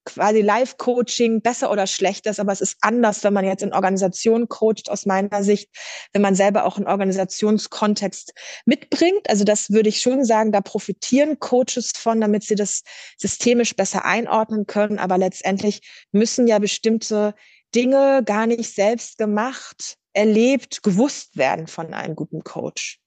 quasi 0.05 0.41
Live-Coaching 0.41 1.43
besser 1.43 1.71
oder 1.71 1.87
schlechter 1.87 2.31
ist, 2.31 2.41
aber 2.41 2.53
es 2.53 2.61
ist 2.61 2.77
anders, 2.81 3.23
wenn 3.23 3.33
man 3.33 3.45
jetzt 3.45 3.63
in 3.63 3.73
Organisationen 3.73 4.49
coacht, 4.49 4.91
aus 4.91 5.07
meiner 5.07 5.45
Sicht, 5.45 5.71
wenn 6.13 6.23
man 6.23 6.35
selber 6.35 6.65
auch 6.65 6.77
einen 6.77 6.89
Organisationskontext 6.89 8.33
mitbringt. 8.65 9.29
Also 9.29 9.45
das 9.45 9.71
würde 9.71 9.89
ich 9.89 10.01
schon 10.01 10.25
sagen, 10.25 10.53
da 10.53 10.61
profitieren 10.61 11.39
Coaches 11.39 11.93
von, 11.97 12.21
damit 12.21 12.43
sie 12.43 12.57
das 12.57 12.83
systemisch 13.17 13.77
besser 13.77 14.05
einordnen 14.05 14.67
können. 14.67 14.99
Aber 14.99 15.19
letztendlich 15.19 15.81
müssen 16.11 16.49
ja 16.49 16.59
bestimmte 16.59 17.35
Dinge 17.75 18.23
gar 18.25 18.47
nicht 18.47 18.75
selbst 18.75 19.19
gemacht, 19.19 19.97
erlebt, 20.13 20.83
gewusst 20.83 21.37
werden 21.37 21.69
von 21.69 21.95
einem 21.95 22.17
guten 22.17 22.43
Coach. 22.43 23.02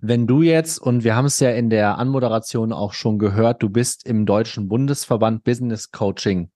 Wenn 0.00 0.26
du 0.26 0.42
jetzt, 0.42 0.78
und 0.78 1.04
wir 1.04 1.14
haben 1.14 1.26
es 1.26 1.40
ja 1.40 1.50
in 1.50 1.68
der 1.68 1.98
Anmoderation 1.98 2.72
auch 2.72 2.94
schon 2.94 3.18
gehört, 3.18 3.62
du 3.62 3.68
bist 3.68 4.06
im 4.06 4.24
Deutschen 4.24 4.68
Bundesverband 4.68 5.44
Business 5.44 5.90
Coaching 5.90 6.50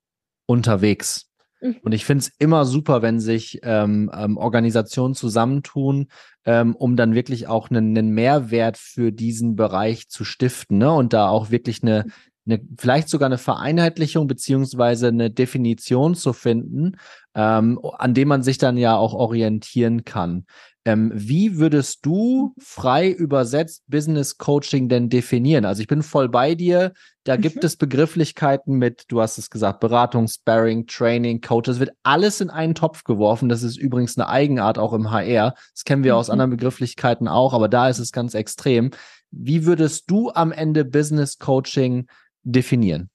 unterwegs. 0.47 1.31
Mhm. 1.61 1.77
Und 1.83 1.93
ich 1.93 2.05
finde 2.05 2.25
es 2.25 2.33
immer 2.39 2.65
super, 2.65 3.03
wenn 3.03 3.21
sich 3.21 3.61
ähm, 3.63 4.11
ähm, 4.15 4.37
Organisationen 4.39 5.15
zusammentun, 5.15 6.09
ähm, 6.47 6.75
um 6.75 6.97
dann 6.97 7.15
wirklich 7.15 7.47
auch 7.47 7.71
einen, 7.71 7.97
einen, 7.97 8.11
Mehrwert 8.11 8.79
für 8.79 9.13
diesen 9.13 9.57
Bereich 9.57 10.09
zu 10.09 10.25
stiften 10.25 10.79
ne? 10.79 10.93
und 10.93 11.13
da 11.13 11.29
auch 11.29 11.51
wirklich 11.51 11.83
eine, 11.83 12.07
eine, 12.47 12.61
vielleicht 12.79 13.09
sogar 13.09 13.27
eine 13.27 13.39
Vereinheitlichung 13.39 14.27
beziehungsweise 14.27 15.09
eine 15.09 15.31
Definition 15.31 16.15
zu 16.15 16.33
finden, 16.33 16.97
ähm, 17.35 17.81
an 17.99 18.15
dem 18.15 18.29
man 18.29 18.43
sich 18.43 18.59
dann 18.59 18.77
ja 18.77 18.97
auch 18.97 19.15
orientieren 19.15 20.05
kann. 20.05 20.47
Ähm, 20.87 21.11
wie 21.15 21.57
würdest 21.57 22.05
du 22.05 22.55
frei 22.59 23.09
übersetzt 23.09 23.85
Business 23.89 24.37
Coaching 24.37 24.91
denn 24.91 25.09
definieren? 25.09 25.65
Also 25.65 25.81
ich 25.81 25.87
bin 25.87 26.03
voll 26.03 26.29
bei 26.29 26.55
dir. 26.55 26.93
Da 27.25 27.39
mhm. 27.39 27.41
gibt 27.41 27.65
es 27.65 27.77
Begrifflichkeiten 27.77 28.77
mit, 28.77 29.05
du 29.09 29.23
hast 29.23 29.39
es 29.39 29.49
gesagt, 29.49 29.81
Beratung, 29.81 30.29
Sparring, 30.29 30.87
Training, 30.87 31.41
Coaches, 31.41 31.81
wird 31.81 31.93
alles 32.03 32.43
in 32.43 32.51
einen 32.51 32.75
Topf 32.75 33.05
geworfen. 33.05 33.49
Das 33.49 33.63
ist 33.63 33.79
übrigens 33.79 34.19
eine 34.19 34.29
Eigenart 34.29 34.79
auch 34.79 34.93
im 34.93 35.11
HR. 35.11 35.55
Das 35.73 35.85
kennen 35.85 36.05
wir 36.05 36.13
mhm. 36.13 36.19
aus 36.19 36.29
anderen 36.29 36.51
Begrifflichkeiten 36.51 37.29
auch, 37.29 37.55
aber 37.55 37.69
da 37.69 37.89
ist 37.89 37.99
es 37.99 38.13
ganz 38.13 38.35
extrem. 38.35 38.91
Wie 39.31 39.65
würdest 39.65 40.11
du 40.11 40.31
am 40.33 40.53
Ende 40.53 40.85
Business 40.85 41.39
Coaching 41.39 42.09
definieren? 42.45 43.11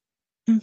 Mhm. 0.46 0.62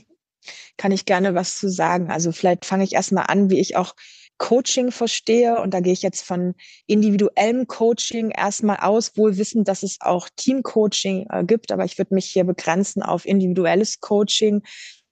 Kann 0.77 0.93
ich 0.93 1.07
gerne 1.07 1.35
was 1.35 1.59
zu 1.59 1.71
sagen. 1.71 2.11
Also 2.11 2.33
vielleicht 2.33 2.65
fange 2.65 2.85
ich 2.85 2.93
erstmal 2.93 3.25
an, 3.29 3.51
wie 3.51 3.59
ich 3.59 3.77
auch 3.77 3.95
Coaching 4.39 4.93
verstehe. 4.93 5.61
Und 5.61 5.73
da 5.73 5.81
gehe 5.81 5.93
ich 5.93 6.03
jetzt 6.03 6.23
von 6.23 6.55
individuellem 6.87 7.67
Coaching 7.67 8.31
erstmal 8.31 8.79
aus, 8.79 9.17
wohl 9.17 9.39
wissend, 9.39 9.69
dass 9.69 9.83
es 9.83 9.99
auch 10.01 10.29
Teamcoaching 10.37 11.27
äh, 11.31 11.45
gibt. 11.45 11.73
Aber 11.73 11.85
ich 11.85 11.99
würde 11.99 12.15
mich 12.15 12.27
hier 12.27 12.45
begrenzen 12.45 13.03
auf 13.03 13.25
individuelles 13.25 14.01
Coaching, 14.01 14.63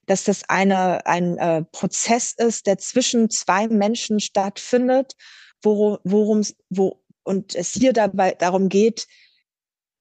dass 0.07 0.25
das 0.25 0.49
eine, 0.49 1.07
ein 1.07 1.39
äh, 1.39 1.65
Prozess 1.73 2.35
ist, 2.37 2.67
der 2.67 2.79
zwischen 2.79 3.31
zwei 3.31 3.69
Menschen 3.69 4.21
stattfindet, 4.21 5.15
worum, 5.63 6.41
es, 6.41 6.55
wo, 6.69 7.03
und 7.23 7.55
es 7.55 7.73
hier 7.73 7.95
dabei 7.95 8.33
darum 8.33 8.69
geht, 8.69 9.07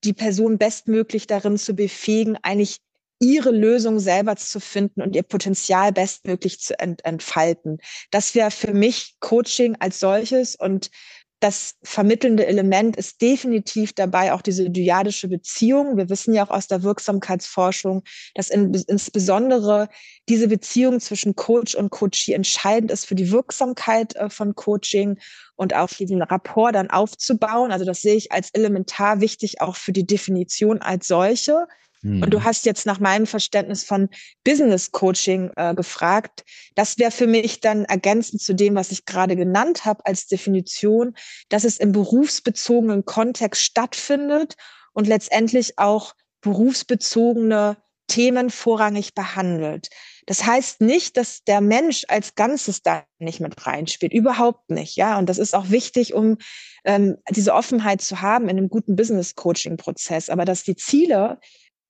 die 0.03 0.13
Person 0.13 0.57
bestmöglich 0.57 1.27
darin 1.27 1.57
zu 1.57 1.73
befähigen, 1.73 2.37
eigentlich 2.41 2.79
ihre 3.23 3.51
Lösung 3.51 3.99
selber 3.99 4.35
zu 4.35 4.59
finden 4.59 5.01
und 5.01 5.15
ihr 5.15 5.23
Potenzial 5.23 5.93
bestmöglich 5.93 6.59
zu 6.59 6.77
ent 6.77 7.05
entfalten. 7.05 7.79
Das 8.11 8.35
wäre 8.35 8.51
für 8.51 8.73
mich 8.73 9.15
Coaching 9.21 9.77
als 9.79 9.99
solches 9.99 10.55
und 10.55 10.91
das 11.39 11.75
vermittelnde 11.83 12.45
Element 12.45 12.95
ist 12.95 13.21
definitiv 13.21 13.91
dabei 13.91 14.31
auch 14.31 14.41
diese 14.41 14.69
dyadische 14.69 15.27
Beziehung. 15.27 15.97
Wir 15.97 16.09
wissen 16.09 16.33
ja 16.33 16.45
auch 16.45 16.51
aus 16.51 16.67
der 16.67 16.83
Wirksamkeitsforschung, 16.83 18.03
dass 18.33 18.49
in, 18.49 18.73
insbesondere 18.87 19.89
diese 20.29 20.47
Beziehung 20.47 21.01
zwischen 21.01 21.35
Coach 21.35 21.75
und 21.75 21.89
Coachee 21.89 22.31
entscheidend 22.31 22.91
ist 22.91 23.05
für 23.05 23.15
die 23.15 23.29
Wirksamkeit 23.29 24.15
äh, 24.15 24.29
von 24.29 24.55
Coaching 24.55 25.19
und 25.57 25.75
auch 25.75 25.89
diesen 25.89 26.21
Rapport 26.21 26.75
dann 26.75 26.89
aufzubauen. 26.89 27.73
Also 27.73 27.83
das 27.83 28.01
sehe 28.01 28.15
ich 28.15 28.31
als 28.31 28.49
elementar 28.53 29.19
wichtig 29.19 29.59
auch 29.59 29.75
für 29.75 29.91
die 29.91 30.07
Definition 30.07 30.81
als 30.81 31.09
solche. 31.09 31.67
Und 32.03 32.33
du 32.33 32.39
hm. 32.39 32.43
hast 32.43 32.65
jetzt 32.65 32.85
nach 32.85 32.99
meinem 32.99 33.25
Verständnis 33.25 33.83
von 33.83 34.09
Business 34.43 34.91
Coaching 34.91 35.51
äh, 35.55 35.73
gefragt. 35.73 36.43
Das 36.75 36.97
wäre 36.97 37.11
für 37.11 37.27
mich 37.27 37.61
dann 37.61 37.85
ergänzend 37.85 38.41
zu 38.41 38.53
dem, 38.53 38.75
was 38.75 38.91
ich 38.91 39.05
gerade 39.05 39.37
genannt 39.37 39.85
habe 39.85 40.05
als 40.05 40.27
Definition, 40.27 41.15
dass 41.47 41.63
es 41.63 41.77
im 41.77 41.93
berufsbezogenen 41.93 43.05
Kontext 43.05 43.61
stattfindet 43.61 44.55
und 44.91 45.07
letztendlich 45.07 45.79
auch 45.79 46.13
berufsbezogene 46.41 47.77
Themen 48.07 48.49
vorrangig 48.49 49.13
behandelt. 49.15 49.89
Das 50.25 50.45
heißt 50.45 50.81
nicht, 50.81 51.17
dass 51.17 51.43
der 51.45 51.61
Mensch 51.61 52.03
als 52.09 52.35
Ganzes 52.35 52.81
da 52.81 53.03
nicht 53.17 53.39
mit 53.39 53.65
reinspielt. 53.65 54.13
Überhaupt 54.13 54.69
nicht. 54.69 54.95
Ja, 54.97 55.17
und 55.17 55.27
das 55.29 55.37
ist 55.37 55.55
auch 55.55 55.69
wichtig, 55.69 56.13
um 56.13 56.37
ähm, 56.85 57.17
diese 57.29 57.53
Offenheit 57.53 58.01
zu 58.01 58.21
haben 58.21 58.49
in 58.49 58.57
einem 58.57 58.69
guten 58.69 58.95
Business 58.95 59.35
Coaching 59.35 59.77
Prozess. 59.77 60.29
Aber 60.29 60.45
dass 60.45 60.63
die 60.63 60.75
Ziele 60.75 61.39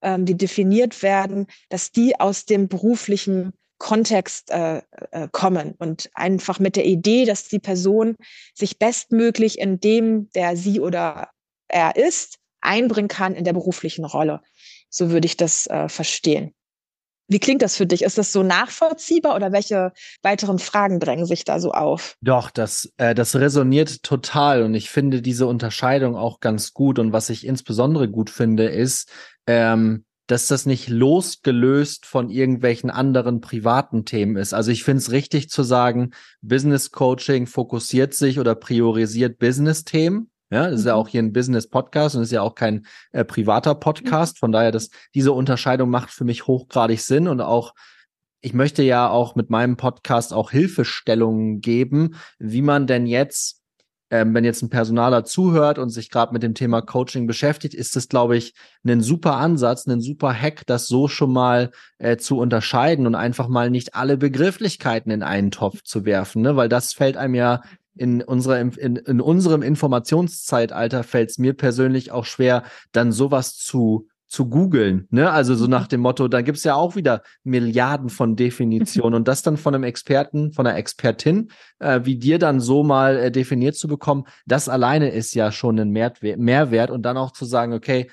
ähm, 0.03 0.25
die 0.25 0.35
definiert 0.35 1.01
werden, 1.01 1.47
dass 1.69 1.91
die 1.91 2.19
aus 2.19 2.45
dem 2.45 2.67
beruflichen 2.67 3.53
Kontext 3.79 4.51
äh, 4.51 4.81
äh, 5.11 5.27
kommen 5.31 5.75
und 5.77 6.09
einfach 6.13 6.59
mit 6.59 6.75
der 6.75 6.85
Idee, 6.85 7.25
dass 7.25 7.47
die 7.47 7.59
Person 7.59 8.15
sich 8.53 8.79
bestmöglich 8.79 9.59
in 9.59 9.79
dem, 9.79 10.29
der 10.29 10.55
sie 10.55 10.79
oder 10.79 11.29
er 11.67 11.95
ist, 11.95 12.37
einbringen 12.61 13.09
kann 13.09 13.35
in 13.35 13.43
der 13.43 13.53
beruflichen 13.53 14.05
Rolle. 14.05 14.41
So 14.89 15.11
würde 15.11 15.25
ich 15.25 15.37
das 15.37 15.67
äh, 15.67 15.89
verstehen. 15.89 16.53
Wie 17.27 17.39
klingt 17.39 17.61
das 17.61 17.77
für 17.77 17.85
dich? 17.85 18.03
Ist 18.03 18.17
das 18.17 18.31
so 18.31 18.43
nachvollziehbar 18.43 19.35
oder 19.35 19.51
welche 19.51 19.93
weiteren 20.21 20.59
Fragen 20.59 20.99
drängen 20.99 21.25
sich 21.25 21.45
da 21.45 21.59
so 21.59 21.71
auf? 21.71 22.15
Doch, 22.21 22.51
das, 22.51 22.91
äh, 22.97 23.15
das 23.15 23.35
resoniert 23.35 24.03
total 24.03 24.63
und 24.63 24.75
ich 24.75 24.89
finde 24.89 25.21
diese 25.21 25.47
Unterscheidung 25.47 26.15
auch 26.15 26.41
ganz 26.41 26.73
gut. 26.73 26.99
Und 26.99 27.13
was 27.13 27.29
ich 27.29 27.45
insbesondere 27.45 28.09
gut 28.09 28.29
finde, 28.29 28.65
ist, 28.65 29.09
ähm, 29.47 30.05
dass 30.27 30.47
das 30.47 30.65
nicht 30.65 30.87
losgelöst 30.87 32.05
von 32.05 32.29
irgendwelchen 32.29 32.89
anderen 32.89 33.41
privaten 33.41 34.05
Themen 34.05 34.37
ist. 34.37 34.53
Also 34.53 34.71
ich 34.71 34.83
finde 34.83 34.99
es 34.99 35.11
richtig 35.11 35.49
zu 35.49 35.63
sagen, 35.63 36.11
Business 36.41 36.91
Coaching 36.91 37.45
fokussiert 37.45 38.13
sich 38.13 38.39
oder 38.39 38.55
priorisiert 38.55 39.37
Business-Themen. 39.37 40.29
Ja, 40.49 40.69
das 40.69 40.81
ist 40.81 40.85
ja 40.85 40.93
mhm. 40.93 41.01
auch 41.01 41.07
hier 41.07 41.21
ein 41.21 41.33
Business-Podcast 41.33 42.15
und 42.15 42.21
ist 42.21 42.31
ja 42.31 42.41
auch 42.41 42.55
kein 42.55 42.85
äh, 43.11 43.25
privater 43.25 43.75
Podcast. 43.75 44.39
Von 44.39 44.51
daher, 44.51 44.71
dass 44.71 44.89
diese 45.13 45.31
Unterscheidung 45.31 45.89
macht 45.89 46.11
für 46.11 46.25
mich 46.25 46.47
hochgradig 46.47 47.01
Sinn 47.01 47.27
und 47.27 47.41
auch 47.41 47.73
ich 48.45 48.53
möchte 48.53 48.83
ja 48.83 49.09
auch 49.09 49.35
mit 49.35 49.49
meinem 49.49 49.77
Podcast 49.77 50.33
auch 50.33 50.51
Hilfestellungen 50.51 51.61
geben, 51.61 52.15
wie 52.39 52.61
man 52.61 52.87
denn 52.87 53.07
jetzt 53.07 53.62
ähm, 54.13 54.35
wenn 54.35 54.43
jetzt 54.43 54.61
ein 54.61 54.69
Personaler 54.69 55.23
zuhört 55.23 55.79
und 55.79 55.89
sich 55.89 56.11
gerade 56.11 56.33
mit 56.33 56.43
dem 56.43 56.53
Thema 56.53 56.83
Coaching 56.83 57.25
beschäftigt, 57.25 57.73
ist 57.73 57.95
das, 57.95 58.09
glaube 58.09 58.37
ich, 58.37 58.53
ein 58.85 59.01
super 59.01 59.37
Ansatz, 59.37 59.87
ein 59.87 60.01
super 60.01 60.31
Hack, 60.39 60.67
das 60.67 60.85
so 60.85 61.07
schon 61.07 61.33
mal 61.33 61.71
äh, 61.97 62.17
zu 62.17 62.37
unterscheiden 62.37 63.07
und 63.07 63.15
einfach 63.15 63.47
mal 63.47 63.71
nicht 63.71 63.95
alle 63.95 64.17
Begrifflichkeiten 64.17 65.11
in 65.11 65.23
einen 65.23 65.49
Topf 65.49 65.81
zu 65.81 66.05
werfen, 66.05 66.43
ne? 66.43 66.55
weil 66.55 66.69
das 66.69 66.93
fällt 66.93 67.17
einem 67.17 67.33
ja 67.33 67.61
in, 67.95 68.21
unserer, 68.21 68.59
in, 68.59 68.97
in 68.97 69.19
unserem 69.19 69.63
Informationszeitalter 69.63 71.03
fällt 71.03 71.31
es 71.31 71.39
mir 71.39 71.55
persönlich 71.55 72.11
auch 72.11 72.25
schwer, 72.25 72.65
dann 72.91 73.11
sowas 73.11 73.57
zu 73.57 74.09
zu 74.33 74.49
googeln, 74.49 75.07
ne? 75.11 75.29
Also 75.29 75.53
so 75.53 75.67
nach 75.67 75.83
mhm. 75.83 75.89
dem 75.89 76.01
Motto, 76.01 76.27
da 76.27 76.41
gibt's 76.41 76.63
ja 76.63 76.73
auch 76.73 76.95
wieder 76.95 77.21
Milliarden 77.43 78.09
von 78.09 78.35
Definitionen 78.35 79.13
und 79.13 79.27
das 79.27 79.43
dann 79.43 79.57
von 79.57 79.75
einem 79.75 79.83
Experten, 79.83 80.51
von 80.53 80.65
einer 80.65 80.75
Expertin, 80.75 81.51
äh, 81.77 81.99
wie 82.03 82.17
dir 82.17 82.39
dann 82.39 82.59
so 82.59 82.83
mal 82.83 83.15
äh, 83.15 83.31
definiert 83.31 83.75
zu 83.75 83.87
bekommen, 83.87 84.23
das 84.47 84.69
alleine 84.69 85.09
ist 85.09 85.35
ja 85.35 85.51
schon 85.51 85.77
ein 85.77 85.91
Mehrwert, 85.91 86.39
Mehrwert 86.39 86.89
und 86.89 87.03
dann 87.03 87.15
auch 87.15 87.29
zu 87.29 87.45
sagen, 87.45 87.73
okay, 87.73 88.09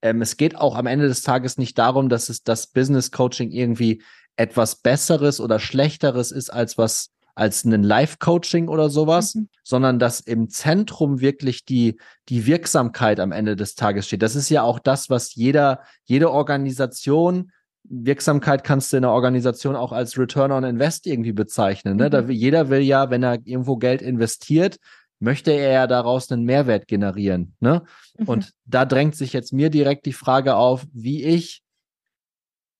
ähm, 0.00 0.22
es 0.22 0.36
geht 0.36 0.54
auch 0.54 0.76
am 0.76 0.86
Ende 0.86 1.08
des 1.08 1.22
Tages 1.22 1.58
nicht 1.58 1.76
darum, 1.76 2.08
dass 2.08 2.28
es 2.28 2.44
das 2.44 2.68
Business 2.68 3.10
Coaching 3.10 3.50
irgendwie 3.50 4.00
etwas 4.36 4.76
Besseres 4.76 5.40
oder 5.40 5.58
Schlechteres 5.58 6.30
ist, 6.30 6.50
als 6.50 6.78
was 6.78 7.10
als 7.34 7.64
ein 7.64 7.82
Live-Coaching 7.82 8.68
oder 8.68 8.88
sowas, 8.90 9.34
mhm. 9.34 9.48
sondern 9.62 9.98
dass 9.98 10.20
im 10.20 10.48
Zentrum 10.48 11.20
wirklich 11.20 11.64
die, 11.64 11.98
die 12.28 12.46
Wirksamkeit 12.46 13.20
am 13.20 13.32
Ende 13.32 13.56
des 13.56 13.74
Tages 13.74 14.06
steht. 14.06 14.22
Das 14.22 14.36
ist 14.36 14.50
ja 14.50 14.62
auch 14.62 14.78
das, 14.78 15.10
was 15.10 15.34
jeder, 15.34 15.80
jede 16.04 16.30
Organisation, 16.30 17.50
Wirksamkeit 17.86 18.64
kannst 18.64 18.92
du 18.92 18.96
in 18.96 19.02
der 19.02 19.10
Organisation 19.10 19.76
auch 19.76 19.92
als 19.92 20.18
Return 20.18 20.52
on 20.52 20.64
Invest 20.64 21.06
irgendwie 21.06 21.32
bezeichnen. 21.32 21.96
Ne? 21.96 22.06
Mhm. 22.06 22.10
Da, 22.10 22.20
jeder 22.22 22.70
will 22.70 22.80
ja, 22.80 23.10
wenn 23.10 23.22
er 23.22 23.38
irgendwo 23.44 23.76
Geld 23.76 24.00
investiert, 24.00 24.78
möchte 25.20 25.50
er 25.50 25.72
ja 25.72 25.86
daraus 25.86 26.30
einen 26.30 26.44
Mehrwert 26.44 26.86
generieren. 26.86 27.54
Ne? 27.60 27.82
Mhm. 28.16 28.28
Und 28.28 28.52
da 28.64 28.84
drängt 28.84 29.16
sich 29.16 29.32
jetzt 29.32 29.52
mir 29.52 29.70
direkt 29.70 30.06
die 30.06 30.12
Frage 30.12 30.56
auf, 30.56 30.86
wie 30.92 31.24
ich 31.24 31.63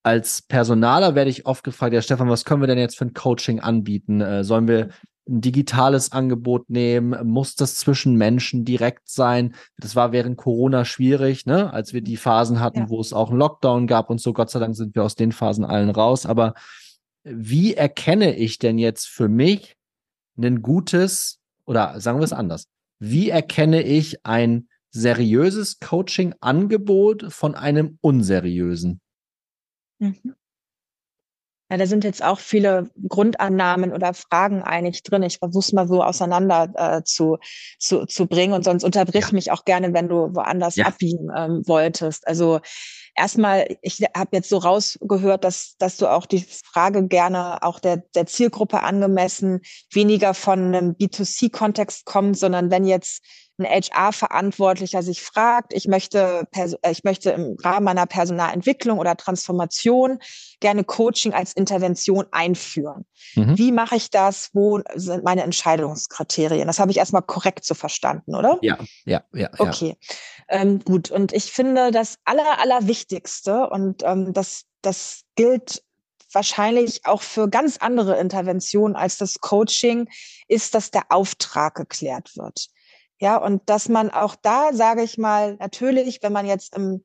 als 0.05 0.43
Personaler 0.43 1.15
werde 1.15 1.31
ich 1.31 1.47
oft 1.47 1.63
gefragt, 1.63 1.91
ja 1.91 2.01
Stefan, 2.01 2.29
was 2.29 2.45
können 2.45 2.61
wir 2.61 2.67
denn 2.67 2.77
jetzt 2.77 2.95
für 2.95 3.05
ein 3.05 3.15
Coaching 3.15 3.59
anbieten? 3.59 4.21
Äh, 4.21 4.43
sollen 4.43 4.67
wir 4.67 4.89
ein 5.27 5.41
digitales 5.41 6.11
Angebot 6.11 6.69
nehmen? 6.69 7.27
Muss 7.27 7.55
das 7.55 7.75
zwischen 7.75 8.15
Menschen 8.15 8.65
direkt 8.65 9.09
sein? 9.09 9.55
Das 9.77 9.95
war 9.95 10.11
während 10.11 10.37
Corona 10.37 10.85
schwierig, 10.85 11.47
ne? 11.47 11.73
als 11.73 11.91
wir 11.91 12.01
die 12.01 12.17
Phasen 12.17 12.59
hatten, 12.59 12.81
ja. 12.81 12.89
wo 12.89 13.01
es 13.01 13.13
auch 13.13 13.31
einen 13.31 13.39
Lockdown 13.39 13.87
gab 13.87 14.11
und 14.11 14.21
so. 14.21 14.31
Gott 14.31 14.51
sei 14.51 14.59
Dank 14.59 14.75
sind 14.75 14.93
wir 14.93 15.03
aus 15.03 15.15
den 15.15 15.31
Phasen 15.31 15.65
allen 15.65 15.89
raus. 15.89 16.27
Aber 16.27 16.53
wie 17.23 17.73
erkenne 17.73 18.35
ich 18.35 18.59
denn 18.59 18.77
jetzt 18.77 19.07
für 19.07 19.27
mich 19.27 19.75
ein 20.37 20.61
gutes 20.61 21.39
oder 21.65 21.99
sagen 21.99 22.19
wir 22.19 22.25
es 22.25 22.33
anders? 22.33 22.67
Wie 22.99 23.31
erkenne 23.31 23.81
ich 23.81 24.23
ein 24.23 24.67
seriöses 24.91 25.79
Coaching-Angebot 25.79 27.33
von 27.33 27.55
einem 27.55 27.97
unseriösen? 28.01 29.01
Mhm. 30.05 30.35
Ja, 31.71 31.77
da 31.77 31.87
sind 31.87 32.03
jetzt 32.03 32.23
auch 32.23 32.39
viele 32.39 32.91
Grundannahmen 33.07 33.91
oder 33.91 34.13
Fragen 34.13 34.61
eigentlich 34.61 35.01
drin. 35.01 35.23
Ich 35.23 35.39
versuche 35.39 35.65
es 35.65 35.73
mal 35.73 35.87
so 35.87 36.03
auseinander 36.03 36.71
äh, 36.75 37.03
zu, 37.03 37.39
zu, 37.79 38.05
zu 38.05 38.27
bringen 38.27 38.53
und 38.53 38.63
sonst 38.63 38.83
unterbrich 38.83 39.25
ja. 39.25 39.33
mich 39.33 39.51
auch 39.51 39.65
gerne, 39.65 39.91
wenn 39.91 40.07
du 40.07 40.35
woanders 40.35 40.75
ja. 40.75 40.85
abbiegen 40.85 41.31
ähm, 41.35 41.63
wolltest. 41.65 42.27
Also 42.27 42.59
erstmal, 43.15 43.77
ich 43.81 44.01
habe 44.15 44.29
jetzt 44.33 44.49
so 44.49 44.57
rausgehört, 44.57 45.43
dass, 45.43 45.75
dass 45.77 45.97
du 45.97 46.07
auch 46.07 46.25
die 46.25 46.45
Frage 46.63 47.07
gerne 47.07 47.63
auch 47.63 47.79
der, 47.79 47.97
der 48.15 48.25
Zielgruppe 48.25 48.83
angemessen 48.83 49.61
weniger 49.91 50.33
von 50.33 50.75
einem 50.75 50.91
B2C-Kontext 50.91 52.05
kommt, 52.05 52.37
sondern 52.37 52.71
wenn 52.71 52.85
jetzt 52.85 53.23
ein 53.57 53.65
HR-Verantwortlicher 53.65 55.01
sich 55.01 55.21
fragt, 55.21 55.73
ich 55.73 55.87
möchte, 55.87 56.47
ich 56.89 57.03
möchte 57.03 57.31
im 57.31 57.55
Rahmen 57.63 57.85
meiner 57.85 58.05
Personalentwicklung 58.05 58.99
oder 58.99 59.15
Transformation 59.15 60.19
gerne 60.59 60.83
Coaching 60.83 61.33
als 61.33 61.53
Intervention 61.53 62.25
einführen. 62.31 63.05
Mhm. 63.35 63.57
Wie 63.57 63.71
mache 63.71 63.95
ich 63.95 64.09
das? 64.09 64.49
Wo 64.53 64.81
sind 64.95 65.23
meine 65.23 65.43
Entscheidungskriterien? 65.43 66.67
Das 66.67 66.79
habe 66.79 66.91
ich 66.91 66.97
erstmal 66.97 67.21
korrekt 67.21 67.65
so 67.65 67.75
verstanden, 67.75 68.35
oder? 68.35 68.59
Ja, 68.61 68.77
ja, 69.05 69.23
ja. 69.33 69.49
Okay, 69.57 69.95
ja. 69.99 70.34
Ähm, 70.47 70.79
gut. 70.79 71.11
Und 71.11 71.33
ich 71.33 71.51
finde, 71.51 71.91
das 71.91 72.17
Aller, 72.23 72.59
Allerwichtigste, 72.59 73.69
und 73.69 74.03
ähm, 74.03 74.33
das, 74.33 74.65
das 74.81 75.21
gilt 75.35 75.83
wahrscheinlich 76.31 77.05
auch 77.05 77.21
für 77.21 77.49
ganz 77.49 77.77
andere 77.77 78.19
Interventionen 78.19 78.95
als 78.95 79.17
das 79.17 79.39
Coaching, 79.39 80.07
ist, 80.47 80.75
dass 80.75 80.91
der 80.91 81.03
Auftrag 81.09 81.75
geklärt 81.75 82.35
wird. 82.35 82.67
Ja, 83.19 83.37
und 83.37 83.69
dass 83.69 83.87
man 83.87 84.11
auch 84.11 84.35
da, 84.35 84.73
sage 84.73 85.01
ich 85.01 85.17
mal, 85.17 85.55
natürlich, 85.55 86.21
wenn 86.21 86.33
man 86.33 86.45
jetzt 86.45 86.75
im 86.75 87.03